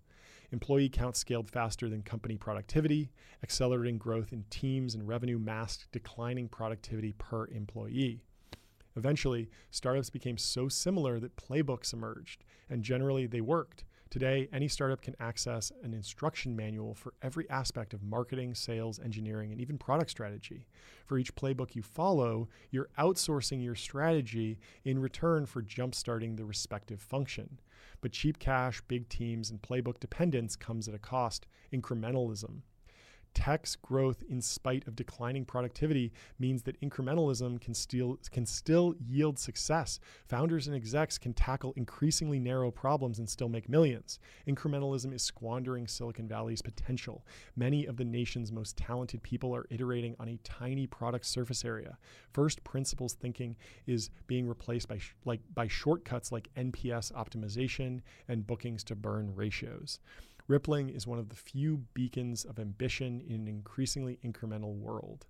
[0.52, 3.12] Employee count scaled faster than company productivity,
[3.44, 8.24] accelerating growth in teams and revenue masked declining productivity per employee.
[8.96, 13.84] Eventually, startups became so similar that playbooks emerged, and generally they worked.
[14.16, 19.52] Today, any startup can access an instruction manual for every aspect of marketing, sales, engineering,
[19.52, 20.68] and even product strategy.
[21.06, 27.02] For each playbook you follow, you're outsourcing your strategy in return for jumpstarting the respective
[27.02, 27.60] function.
[28.00, 32.62] But cheap cash, big teams, and playbook dependence comes at a cost incrementalism.
[33.36, 39.38] Tech's growth in spite of declining productivity means that incrementalism can still, can still yield
[39.38, 40.00] success.
[40.30, 44.20] Founders and execs can tackle increasingly narrow problems and still make millions.
[44.48, 47.26] Incrementalism is squandering Silicon Valley's potential.
[47.56, 51.98] Many of the nation's most talented people are iterating on a tiny product surface area.
[52.32, 58.48] First principles thinking is being replaced by sh- like by shortcuts like NPS optimization and
[58.48, 60.00] bookings to burn ratios.
[60.48, 65.26] Rippling is one of the few beacons of ambition in an increasingly incremental world.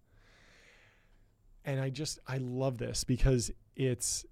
[1.64, 4.26] And I just, I love this because it's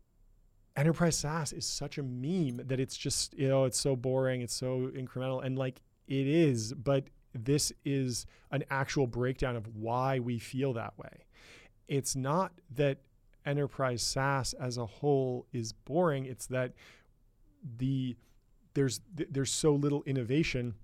[0.75, 4.53] enterprise SaaS is such a meme that it's just, you know, it's so boring, it's
[4.53, 5.43] so incremental.
[5.43, 10.97] And like it is, but this is an actual breakdown of why we feel that
[10.97, 11.25] way.
[11.88, 12.99] It's not that
[13.45, 16.73] enterprise SaaS as a whole is boring, it's that
[17.77, 18.15] the
[18.74, 20.76] there's there's so little innovation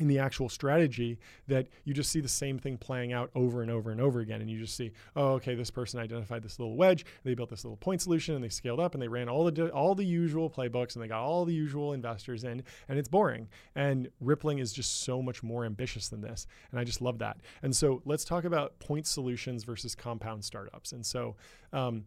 [0.00, 1.18] in the actual strategy
[1.48, 4.40] that you just see the same thing playing out over and over and over again.
[4.40, 7.64] And you just see oh okay this person identified this little wedge they built this
[7.64, 10.48] little point solution and they scaled up and they ran all the all the usual
[10.50, 13.48] playbooks and they got all the usual investors in and it's boring.
[13.74, 17.38] And rippling is just so much more ambitious than this and i just love that.
[17.62, 20.92] And so let's talk about point solutions versus compound startups.
[20.92, 21.36] And so
[21.72, 22.04] um,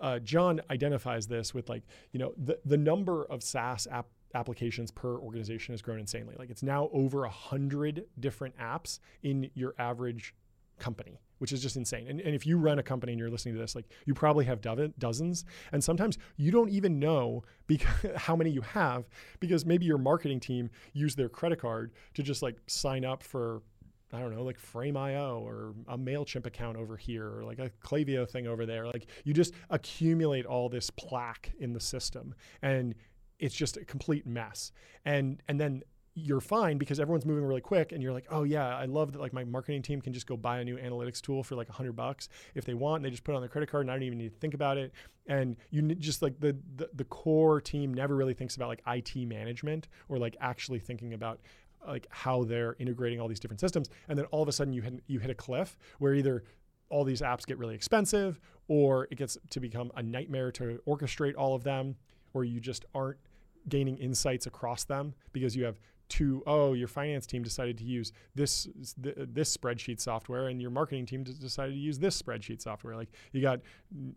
[0.00, 4.90] uh, John identifies this with like you know the the number of SaaS app applications
[4.90, 6.34] per organization has grown insanely.
[6.38, 10.34] Like it's now over a hundred different apps in your average
[10.78, 12.08] company, which is just insane.
[12.08, 14.44] And, and if you run a company and you're listening to this, like you probably
[14.46, 19.04] have do- dozens, and sometimes you don't even know because how many you have
[19.38, 23.62] because maybe your marketing team used their credit card to just like sign up for
[24.12, 28.28] I don't know, like Frame.io or a MailChimp account over here or like a Klaviyo
[28.28, 28.86] thing over there.
[28.86, 32.96] Like you just accumulate all this plaque in the system and
[33.40, 34.72] it's just a complete mess.
[35.04, 35.82] And and then
[36.14, 39.20] you're fine because everyone's moving really quick and you're like, oh yeah, I love that
[39.20, 41.72] like my marketing team can just go buy a new analytics tool for like a
[41.72, 42.96] hundred bucks if they want.
[42.96, 44.38] And they just put it on their credit card and I don't even need to
[44.38, 44.92] think about it.
[45.26, 49.16] And you just like the, the, the core team never really thinks about like IT
[49.26, 51.40] management or like actually thinking about
[51.86, 53.88] like how they're integrating all these different systems.
[54.08, 56.44] And then all of a sudden you hit, you hit a cliff where either
[56.90, 61.34] all these apps get really expensive or it gets to become a nightmare to orchestrate
[61.38, 61.94] all of them
[62.34, 63.18] or you just aren't
[63.68, 65.78] gaining insights across them because you have
[66.10, 71.06] two oh your finance team decided to use this this spreadsheet software and your marketing
[71.06, 72.96] team decided to use this spreadsheet software.
[72.96, 73.60] Like you got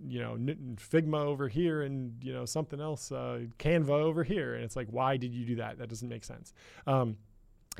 [0.05, 0.35] you know
[0.75, 4.55] figma over here and you know something else uh, canva over here.
[4.55, 5.77] And it's like why did you do that?
[5.77, 6.53] That doesn't make sense.
[6.87, 7.17] Um,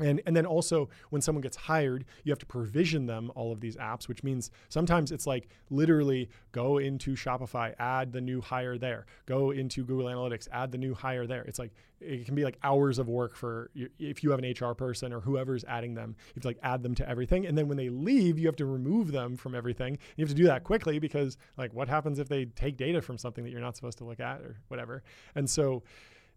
[0.00, 3.60] And, and then also when someone gets hired, you have to provision them all of
[3.60, 8.76] these apps, which means sometimes it's like literally go into Shopify, add the new hire
[8.76, 11.42] there, go into Google Analytics, add the new hire there.
[11.42, 11.70] It's like
[12.00, 15.20] it can be like hours of work for if you have an HR person or
[15.20, 16.16] whoever's adding them.
[16.28, 18.56] You have to like add them to everything, and then when they leave, you have
[18.56, 19.98] to remove them from everything.
[20.16, 23.16] You have to do that quickly because like what happens if they take data from
[23.16, 25.02] something that you're not supposed to look at or whatever?
[25.36, 25.82] And so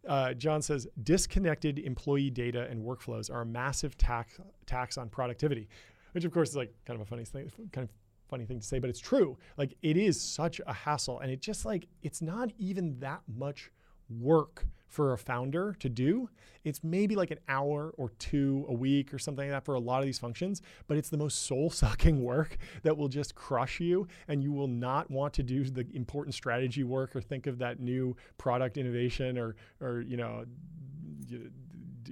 [0.08, 5.68] uh, John says disconnected employee data and workflows are a massive tax tax on productivity,
[6.14, 7.90] which of course is like kind of a funny thing, kind of
[8.30, 9.38] funny thing to say, but it's true.
[9.58, 13.72] Like it is such a hassle, and it just like it's not even that much
[14.10, 16.30] work for a founder to do.
[16.64, 19.80] It's maybe like an hour or two a week or something like that for a
[19.80, 23.80] lot of these functions, but it's the most soul sucking work that will just crush
[23.80, 24.08] you.
[24.28, 27.80] And you will not want to do the important strategy work or think of that
[27.80, 30.46] new product innovation or, or you know,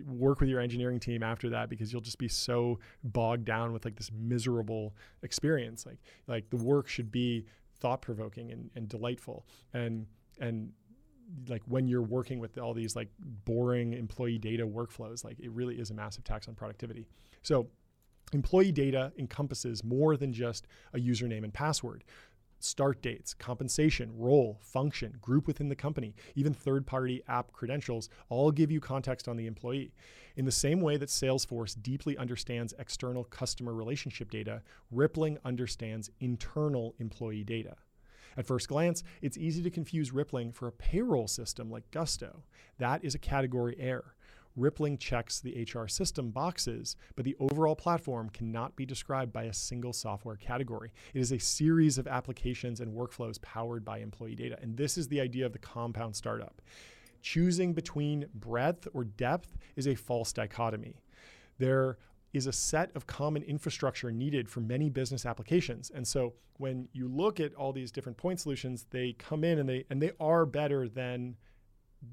[0.07, 3.85] work with your engineering team after that because you'll just be so bogged down with
[3.85, 7.45] like this miserable experience like like the work should be
[7.79, 10.05] thought provoking and, and delightful and
[10.39, 10.71] and
[11.47, 13.09] like when you're working with all these like
[13.45, 17.07] boring employee data workflows, like it really is a massive tax on productivity.
[17.41, 17.67] So
[18.33, 22.03] employee data encompasses more than just a username and password.
[22.59, 28.49] Start dates, compensation, role, function, group within the company, even third party app credentials all
[28.51, 29.93] give you context on the employee.
[30.35, 36.95] In the same way that Salesforce deeply understands external customer relationship data, Rippling understands internal
[36.97, 37.75] employee data.
[38.37, 42.43] At first glance, it's easy to confuse Rippling for a payroll system like Gusto.
[42.77, 44.15] That is a category error.
[44.55, 49.53] Rippling checks the HR system boxes, but the overall platform cannot be described by a
[49.53, 50.93] single software category.
[51.13, 54.57] It is a series of applications and workflows powered by employee data.
[54.61, 56.61] And this is the idea of the compound startup.
[57.21, 61.01] Choosing between breadth or depth is a false dichotomy.
[61.57, 61.97] There
[62.35, 65.89] is a set of common infrastructure needed for many business applications.
[65.89, 69.69] And so when you look at all these different point solutions, they come in and
[69.69, 71.37] they and they are better than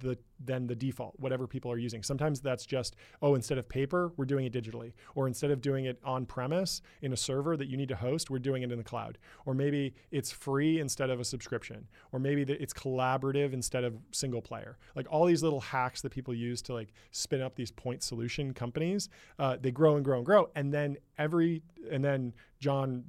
[0.00, 2.02] the than the default, whatever people are using.
[2.02, 4.92] Sometimes that's just, oh, instead of paper, we're doing it digitally.
[5.14, 8.30] Or instead of doing it on premise in a server that you need to host,
[8.30, 9.18] we're doing it in the cloud.
[9.46, 11.86] Or maybe it's free instead of a subscription.
[12.10, 14.78] Or maybe it's collaborative instead of single player.
[14.96, 18.52] Like all these little hacks that people use to like spin up these point solution
[18.52, 20.50] companies, uh, they grow and grow and grow.
[20.56, 23.04] And then every, and then John,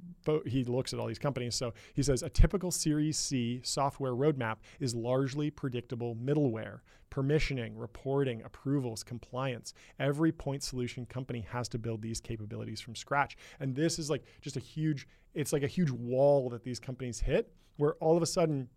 [0.46, 1.54] he looks at all these companies.
[1.54, 6.80] So he says a typical Series C software roadmap is largely predictable middleware
[7.14, 9.72] permissioning, reporting, approvals, compliance.
[10.00, 13.36] Every point solution company has to build these capabilities from scratch.
[13.60, 17.20] And this is like just a huge, it's like a huge wall that these companies
[17.20, 18.68] hit where all of a sudden,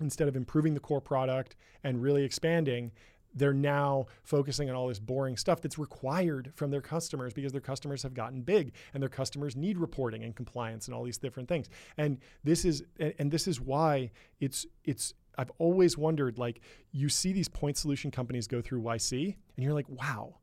[0.00, 2.92] instead of improving the core product and really expanding,
[3.34, 7.60] they're now focusing on all this boring stuff that's required from their customers because their
[7.60, 11.48] customers have gotten big and their customers need reporting and compliance and all these different
[11.48, 11.68] things.
[11.96, 12.82] And this is
[13.18, 14.10] and this is why
[14.40, 16.60] it's it's I've always wondered like
[16.92, 20.36] you see these point solution companies go through YC and you're like, wow,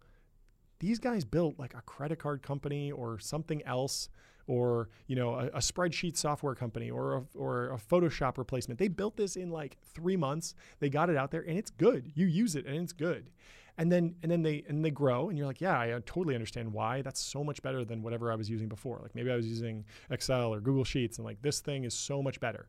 [0.80, 4.10] these guys built like a credit card company or something else
[4.48, 8.80] or you know a, a, spreadsheet software company or a, or a Photoshop replacement.
[8.80, 10.56] They built this in like three months.
[10.80, 12.12] They got it out there and it's good.
[12.16, 13.30] You use it and it's good.
[13.78, 16.74] And then and then they and they grow and you're like, yeah, I totally understand
[16.74, 17.02] why.
[17.02, 19.00] That's so much better than whatever I was using before.
[19.02, 22.24] Like maybe I was using Excel or Google Sheets and like this thing is so
[22.24, 22.68] much better.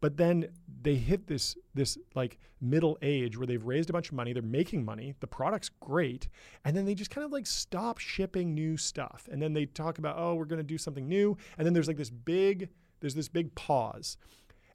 [0.00, 0.48] But then
[0.82, 4.42] they hit this this like middle age where they've raised a bunch of money, they're
[4.42, 6.28] making money, the product's great,
[6.64, 9.28] and then they just kind of like stop shipping new stuff.
[9.30, 11.88] And then they talk about, "Oh, we're going to do something new." And then there's
[11.88, 12.68] like this big
[13.00, 14.16] there's this big pause.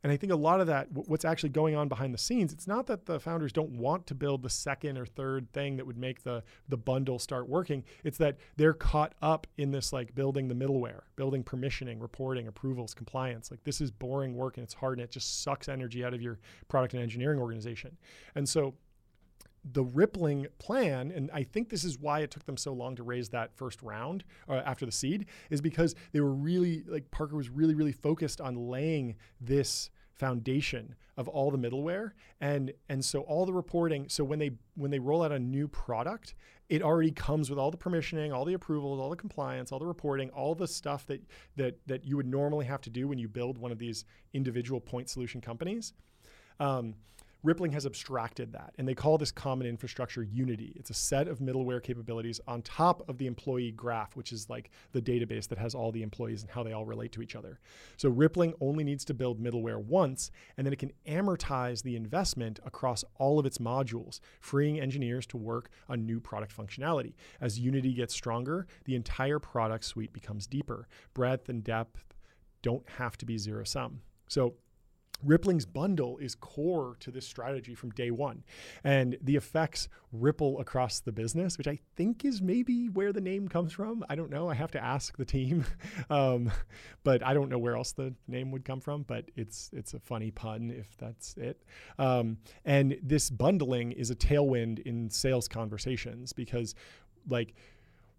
[0.04, 2.68] And I think a lot of that, what's actually going on behind the scenes, it's
[2.68, 5.97] not that the founders don't want to build the second or third thing that would
[5.97, 7.84] make the the bundle start working.
[8.04, 12.93] It's that they're caught up in this like building the middleware, building permissioning, reporting, approvals,
[12.93, 13.52] compliance.
[13.52, 16.22] Like this is boring work and it's hard and it just sucks energy out of
[16.22, 17.97] your product and engineering organization.
[18.36, 18.74] And so
[19.64, 23.03] the rippling plan, and I think this is why it took them so long to
[23.03, 27.36] raise that first round uh, after the seed, is because they were really like Parker
[27.36, 33.22] was really really focused on laying this foundation of all the middleware and and so
[33.22, 36.36] all the reporting so when they when they roll out a new product
[36.70, 39.86] it already comes with all the permissioning all the approvals all the compliance all the
[39.86, 41.22] reporting all the stuff that
[41.55, 44.80] that that you would normally have to do when you build one of these individual
[44.80, 45.93] point solution companies.
[46.59, 46.95] Um,
[47.44, 50.74] Rippling has abstracted that, and they call this common infrastructure Unity.
[50.76, 54.70] It's a set of middleware capabilities on top of the employee graph, which is like
[54.92, 57.60] the database that has all the employees and how they all relate to each other.
[57.98, 62.60] So Rippling only needs to build middleware once, and then it can amortize the investment
[62.64, 67.14] across all of its modules, freeing engineers to work on new product functionality.
[67.39, 70.88] As Unity gets stronger, the entire product suite becomes deeper.
[71.16, 72.14] Breadth and depth
[72.62, 74.02] don't have to be zero sum.
[74.28, 74.54] So
[75.26, 78.44] Rippling's bundle is core to this strategy from day one.
[78.84, 83.48] And the effects ripple across the business, which I think is maybe where the name
[83.48, 84.04] comes from.
[84.10, 84.50] I don't know.
[84.50, 85.66] I have to ask the team.
[86.10, 86.52] um,
[87.04, 90.00] but I don't know where else the name would come from, but it's it's a
[90.00, 91.62] funny pun if that's it.
[91.98, 96.76] Um, and this bundling is a tailwind in sales conversations because
[97.30, 97.54] like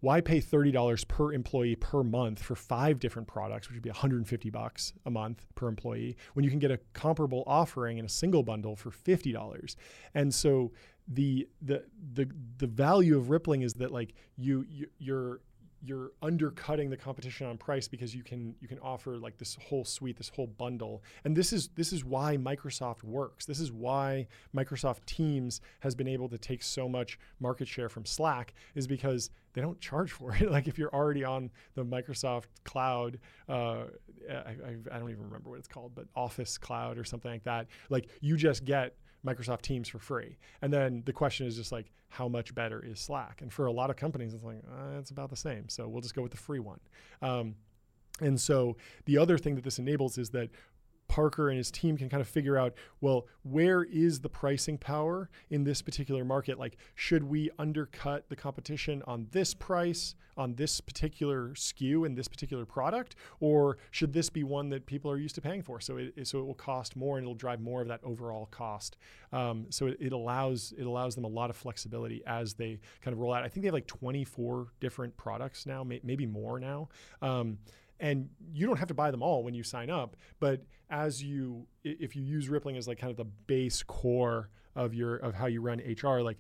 [0.03, 4.51] why pay $30 per employee per month for five different products, which would be 150
[4.51, 8.43] bucks a month per employee, when you can get a comparable offering in a single
[8.43, 9.77] bundle for $50?
[10.15, 10.73] And so
[11.07, 11.85] the the
[12.15, 12.29] the
[12.59, 15.41] the value of rippling is that like you, you you're
[15.85, 19.85] you're undercutting the competition on price because you can you can offer like this whole
[19.85, 24.27] suite this whole bundle and this is this is why Microsoft works this is why
[24.55, 29.31] Microsoft Teams has been able to take so much market share from Slack is because
[29.55, 33.85] they don't charge for it like if you're already on the Microsoft cloud uh,
[34.31, 34.57] I,
[34.93, 38.09] I, don't even remember what it's called but Office cloud or something like that like
[38.21, 38.95] you just get
[39.27, 40.37] Microsoft Teams for free.
[40.63, 43.41] And then the question is just like, how much better is Slack?
[43.41, 45.69] And for a lot of companies, it's like, uh, it's about the same.
[45.69, 46.81] So we'll just go with the free one.
[47.21, 47.55] Um,
[48.21, 48.77] and so
[49.07, 50.51] the other thing that this enables is that
[51.13, 55.29] Parker and his team can kind of figure out well, where is the pricing power
[55.51, 56.59] in this particular market?
[56.59, 62.29] Like, should we undercut the competition on this price, on this particular SKU and this
[62.29, 65.81] particular product, or should this be one that people are used to paying for?
[65.81, 68.97] So it, so it will cost more and it'll drive more of that overall cost.
[69.35, 73.13] Um, so it, it allows it allows them a lot of flexibility as they kind
[73.13, 73.43] of roll out.
[73.43, 76.89] I think they have like 24 different products now, may, maybe more now.
[77.21, 77.59] Um,
[78.03, 81.67] and you don't have to buy them all when you sign up but as you
[81.85, 85.47] if you use rippling as like kind of the base core of your of how
[85.47, 86.39] you run hr like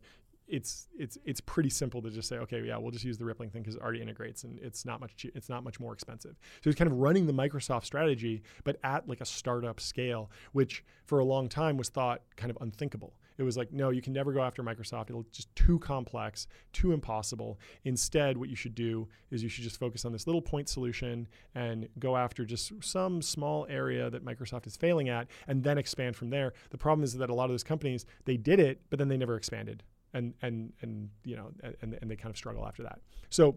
[0.48, 3.48] it's it's it's pretty simple to just say okay yeah we'll just use the rippling
[3.48, 6.36] thing because it already integrates and it's not much it's not much more expensive.
[6.62, 10.84] So it's kind of running the microsoft strategy but at like a startup scale which
[11.06, 14.12] for a long time was thought kind of unthinkable it was like, no, you can
[14.12, 15.10] never go after Microsoft.
[15.10, 17.58] It'll just too complex, too impossible.
[17.84, 21.28] Instead, what you should do is you should just focus on this little point solution
[21.54, 26.16] and go after just some small area that Microsoft is failing at and then expand
[26.16, 26.52] from there.
[26.70, 29.16] The problem is that a lot of those companies, they did it, but then they
[29.16, 29.82] never expanded.
[30.14, 33.00] And, and, and you know, and, and they kind of struggle after that.
[33.30, 33.56] So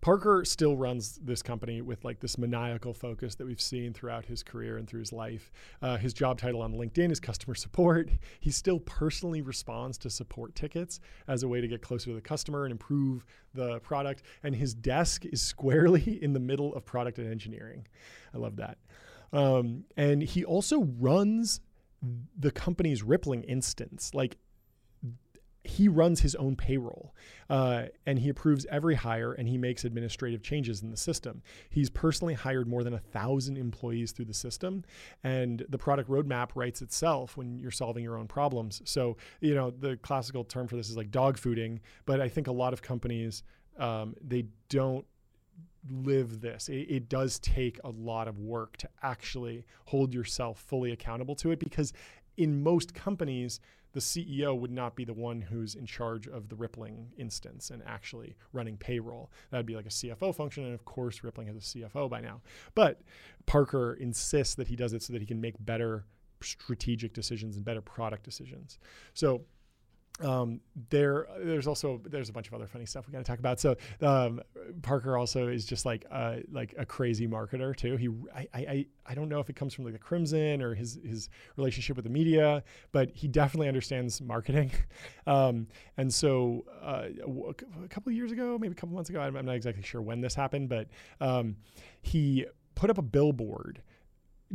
[0.00, 4.42] Parker still runs this company with like this maniacal focus that we've seen throughout his
[4.42, 5.52] career and through his life.
[5.82, 8.10] Uh, his job title on LinkedIn is customer support.
[8.40, 12.20] He still personally responds to support tickets as a way to get closer to the
[12.20, 14.22] customer and improve the product.
[14.42, 17.86] And his desk is squarely in the middle of product and engineering.
[18.34, 18.78] I love that.
[19.32, 21.60] Um, and he also runs
[22.38, 24.12] the company's Rippling instance.
[24.14, 24.38] Like
[25.62, 27.14] he runs his own payroll
[27.50, 31.42] uh, and he approves every hire and he makes administrative changes in the system.
[31.68, 34.84] He's personally hired more than a thousand employees through the system,
[35.22, 38.80] and the product roadmap writes itself when you're solving your own problems.
[38.84, 42.46] So, you know, the classical term for this is like dog fooding, but I think
[42.46, 43.42] a lot of companies
[43.78, 45.06] um, they don't
[45.88, 46.68] live this.
[46.68, 51.50] It, it, does take a lot of work to actually hold yourself fully accountable to
[51.50, 51.92] it because
[52.36, 53.60] in most companies,
[53.92, 57.82] the CEO would not be the one who's in charge of the Rippling instance and
[57.86, 59.30] actually running payroll.
[59.50, 60.64] That'd be like a CFO function.
[60.64, 62.40] And of course, Rippling has a CFO by now.
[62.74, 63.00] But
[63.46, 66.04] Parker insists that he does it so that he can make better
[66.42, 68.78] strategic decisions and better product decisions.
[69.12, 69.42] So
[70.20, 70.60] um,
[70.90, 73.60] there, there's also there's a bunch of other funny stuff we got to talk about.
[73.60, 74.40] So um,
[74.82, 77.96] Parker also is just like a, like a crazy marketer too.
[77.96, 80.98] He I, I I don't know if it comes from like the Crimson or his
[81.04, 82.62] his relationship with the media,
[82.92, 84.70] but he definitely understands marketing.
[85.26, 87.04] Um, and so uh,
[87.84, 90.02] a couple of years ago, maybe a couple months ago, I'm, I'm not exactly sure
[90.02, 90.88] when this happened, but
[91.20, 91.56] um,
[92.02, 93.80] he put up a billboard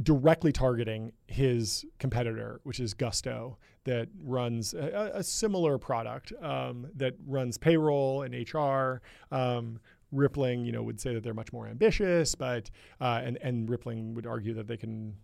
[0.01, 7.13] directly targeting his competitor, which is Gusto, that runs a, a similar product um, that
[7.25, 9.01] runs payroll and HR.
[9.33, 9.79] Um,
[10.11, 12.69] Rippling, you know, would say that they're much more ambitious, but
[13.01, 15.15] uh, and and Rippling would argue that they can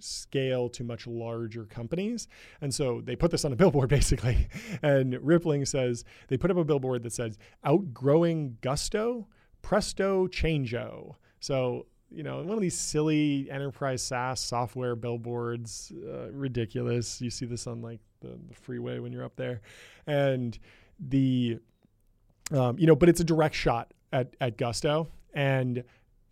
[0.00, 2.28] scale to much larger companies.
[2.60, 4.48] And so they put this on a billboard basically.
[4.82, 9.28] And Rippling says they put up a billboard that says outgrowing Gusto,
[9.62, 11.14] presto changeo.
[11.40, 17.20] So you know, one of these silly enterprise SaaS software billboards, uh, ridiculous.
[17.20, 19.60] You see this on like the, the freeway when you're up there,
[20.06, 20.58] and
[20.98, 21.58] the,
[22.52, 25.84] um, you know, but it's a direct shot at at Gusto, and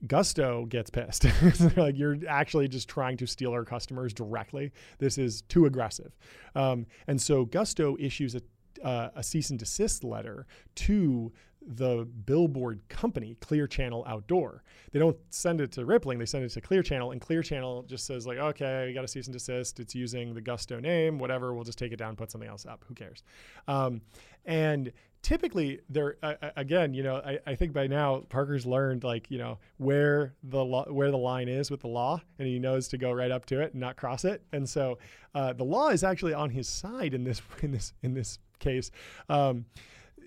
[0.06, 1.26] Gusto gets pissed.
[1.76, 4.72] like you're actually just trying to steal our customers directly.
[4.98, 6.16] This is too aggressive,
[6.54, 8.42] um, and so Gusto issues a
[8.82, 11.32] uh, a cease and desist letter to
[11.66, 14.62] the billboard company, Clear Channel Outdoor.
[14.93, 17.84] They don't send it to Rippling, they send it to Clear Channel, and Clear Channel
[17.84, 19.80] just says, like, okay, we got a cease and desist.
[19.80, 21.55] It's using the Gusto name, whatever.
[21.55, 22.84] We'll just take it down, put something else up.
[22.89, 23.22] Who cares?
[23.68, 24.02] Um,
[24.44, 29.30] and typically there uh, again you know I, I think by now parker's learned like
[29.30, 32.89] you know where the law where the line is with the law and he knows
[32.89, 34.98] to go right up to it and not cross it and so
[35.34, 38.90] uh, the law is actually on his side in this in this in this case
[39.28, 39.64] um,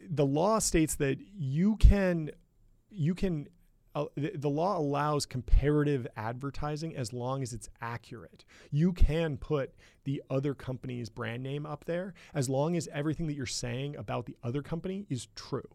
[0.10, 2.32] the law states that you can
[2.90, 3.48] you can
[3.95, 8.44] uh, the, the, law allows comparative advertising as long as it's accurate.
[8.69, 9.73] You can put
[10.03, 14.26] the other company's brand name up there as long as everything that you're saying about
[14.26, 15.69] the other company is true.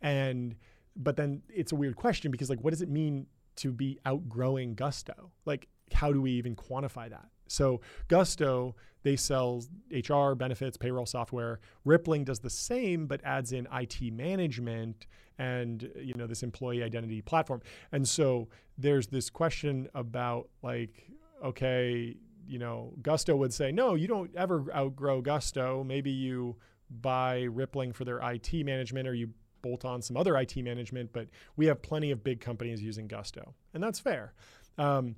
[0.00, 0.56] And
[0.96, 3.26] but then it's a weird question because like what does it mean
[3.56, 5.30] to be outgrowing Gusto?
[5.44, 7.28] Like how do we even quantify that?
[7.48, 11.60] So Gusto, they sell HR, benefits, payroll software.
[11.84, 15.06] Rippling does the same, but adds in IT management
[15.38, 17.62] and you know this employee identity platform.
[17.92, 21.10] And so there's this question about like,
[21.44, 22.16] okay,
[22.46, 25.84] you know, Gusto would say, no, you don't ever outgrow Gusto.
[25.84, 26.56] Maybe you
[26.90, 29.30] buy Rippling for their IT management or you
[29.62, 33.54] bolt on some other IT management, but we have plenty of big companies using Gusto,
[33.74, 34.32] and that's fair.
[34.78, 35.16] Um,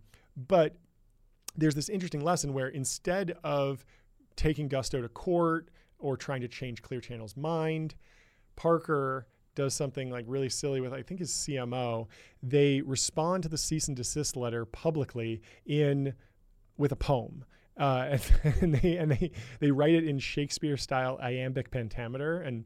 [0.49, 0.77] but
[1.57, 3.85] there's this interesting lesson where instead of
[4.37, 7.95] taking Gusto to court or trying to change Clear Channel's mind,
[8.57, 12.07] Parker does something like really silly with I think his CMO.
[12.43, 16.15] They respond to the cease and desist letter publicly in
[16.79, 17.45] with a poem.
[17.77, 22.65] Uh, and, and, they and they they write it in Shakespeare style iambic pentameter and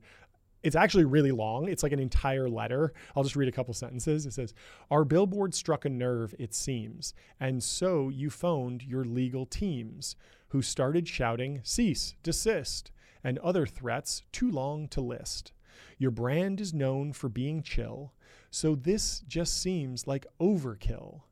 [0.65, 1.69] it's actually really long.
[1.69, 2.93] It's like an entire letter.
[3.15, 4.24] I'll just read a couple sentences.
[4.27, 4.55] It says,
[4.91, 10.16] Our billboard struck a nerve, it seems, and so you phoned your legal teams,
[10.49, 12.91] who started shouting, Cease, desist,
[13.23, 15.53] and other threats too long to list.
[15.99, 18.15] Your brand is known for being chill,
[18.51, 21.23] so this just seems like overkill.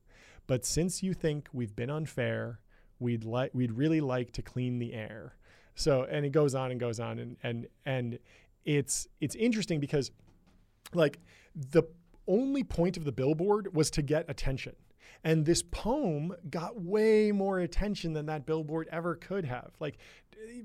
[0.46, 2.60] But since you think we've been unfair,
[2.98, 5.36] we'd like we'd really like to clean the air.
[5.74, 8.18] So and it goes on and goes on and and and
[8.64, 10.10] it's it's interesting because
[10.94, 11.18] like
[11.54, 11.82] the
[12.26, 14.74] only point of the billboard was to get attention.
[15.24, 19.70] And this poem got way more attention than that billboard ever could have.
[19.78, 19.98] Like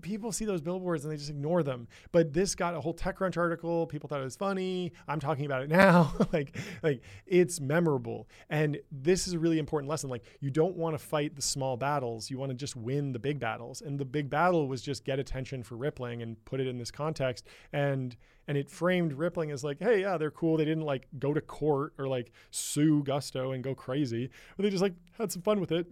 [0.02, 1.88] people see those billboards and they just ignore them.
[2.12, 3.86] But this got a whole TechCrunch article.
[3.88, 4.92] People thought it was funny.
[5.08, 6.14] I'm talking about it now.
[6.34, 8.28] like, like it's memorable.
[8.50, 10.10] And this is a really important lesson.
[10.10, 12.30] Like you don't want to fight the small battles.
[12.30, 13.82] You want to just win the big battles.
[13.82, 16.92] And the big battle was just get attention for Rippling and put it in this
[16.92, 17.46] context.
[17.72, 18.16] And
[18.48, 20.57] and it framed Rippling as like, hey, yeah, they're cool.
[20.57, 24.69] They didn't like go to court or like sue Gusto and go crazy, but they
[24.69, 25.86] just like had some fun with it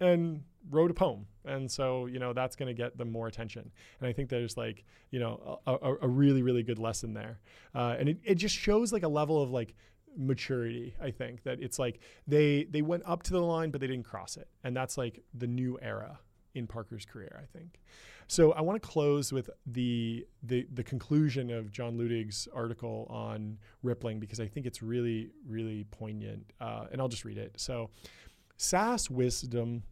[0.00, 1.26] and wrote a poem.
[1.44, 3.70] And so, you know, that's going to get them more attention.
[4.00, 7.40] And I think there's like, you know, a, a, a really, really good lesson there.
[7.74, 9.74] Uh, and it, it just shows like a level of like
[10.16, 13.86] maturity, I think, that it's like they, they went up to the line, but they
[13.86, 14.48] didn't cross it.
[14.64, 16.18] And that's like the new era
[16.58, 17.80] in Parker's career, I think.
[18.26, 23.56] So I want to close with the, the the conclusion of John Luttig's article on
[23.82, 27.52] rippling because I think it's really really poignant, uh, and I'll just read it.
[27.56, 27.90] So,
[28.58, 29.82] SaaS wisdom.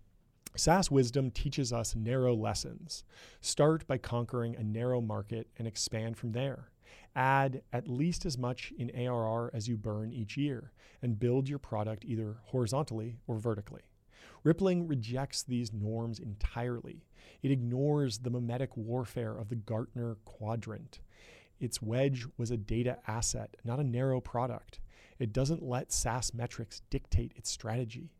[0.54, 3.04] SaaS wisdom teaches us narrow lessons.
[3.42, 6.70] Start by conquering a narrow market and expand from there.
[7.14, 10.72] Add at least as much in ARR as you burn each year
[11.02, 13.82] and build your product either horizontally or vertically.
[14.46, 17.02] Rippling rejects these norms entirely.
[17.42, 21.00] It ignores the mimetic warfare of the Gartner quadrant.
[21.58, 24.78] Its wedge was a data asset, not a narrow product.
[25.18, 28.12] It doesn't let SaaS metrics dictate its strategy.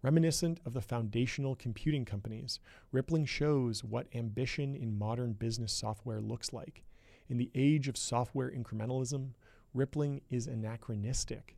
[0.00, 6.50] Reminiscent of the foundational computing companies, Rippling shows what ambition in modern business software looks
[6.50, 6.82] like.
[7.28, 9.32] In the age of software incrementalism,
[9.74, 11.57] Rippling is anachronistic.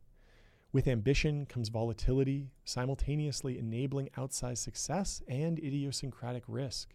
[0.73, 6.93] With ambition comes volatility, simultaneously enabling outsized success and idiosyncratic risk.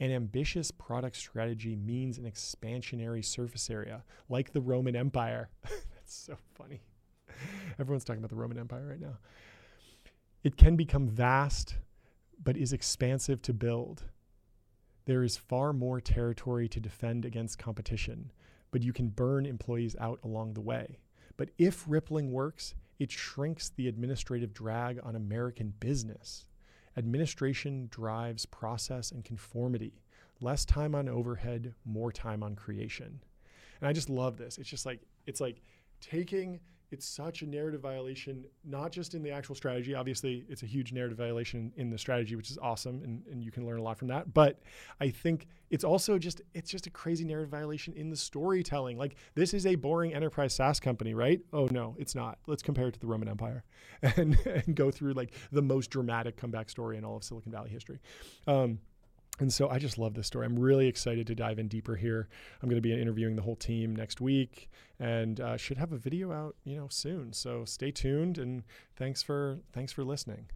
[0.00, 5.50] An ambitious product strategy means an expansionary surface area, like the Roman Empire.
[5.64, 6.80] That's so funny.
[7.78, 9.18] Everyone's talking about the Roman Empire right now.
[10.42, 11.76] It can become vast,
[12.42, 14.04] but is expansive to build.
[15.04, 18.32] There is far more territory to defend against competition,
[18.70, 21.00] but you can burn employees out along the way.
[21.38, 26.44] But if rippling works, it shrinks the administrative drag on American business.
[26.96, 30.02] Administration drives process and conformity.
[30.40, 33.20] Less time on overhead, more time on creation.
[33.80, 34.58] And I just love this.
[34.58, 35.62] It's just like, it's like
[36.00, 36.60] taking
[36.90, 39.94] it's such a narrative violation, not just in the actual strategy.
[39.94, 43.50] Obviously, it's a huge narrative violation in the strategy, which is awesome, and, and you
[43.50, 44.32] can learn a lot from that.
[44.32, 44.60] But
[45.00, 48.96] I think it's also just it's just a crazy narrative violation in the storytelling.
[48.96, 51.40] Like this is a boring enterprise SaaS company, right?
[51.52, 52.38] Oh no, it's not.
[52.46, 53.64] Let's compare it to the Roman Empire,
[54.02, 57.70] and and go through like the most dramatic comeback story in all of Silicon Valley
[57.70, 57.98] history.
[58.46, 58.78] Um,
[59.40, 60.46] and so I just love this story.
[60.46, 62.28] I'm really excited to dive in deeper here.
[62.62, 65.96] I'm going to be interviewing the whole team next week and uh, should have a
[65.96, 67.32] video out, you know, soon.
[67.32, 68.64] So stay tuned and
[68.96, 70.46] thanks for thanks for listening.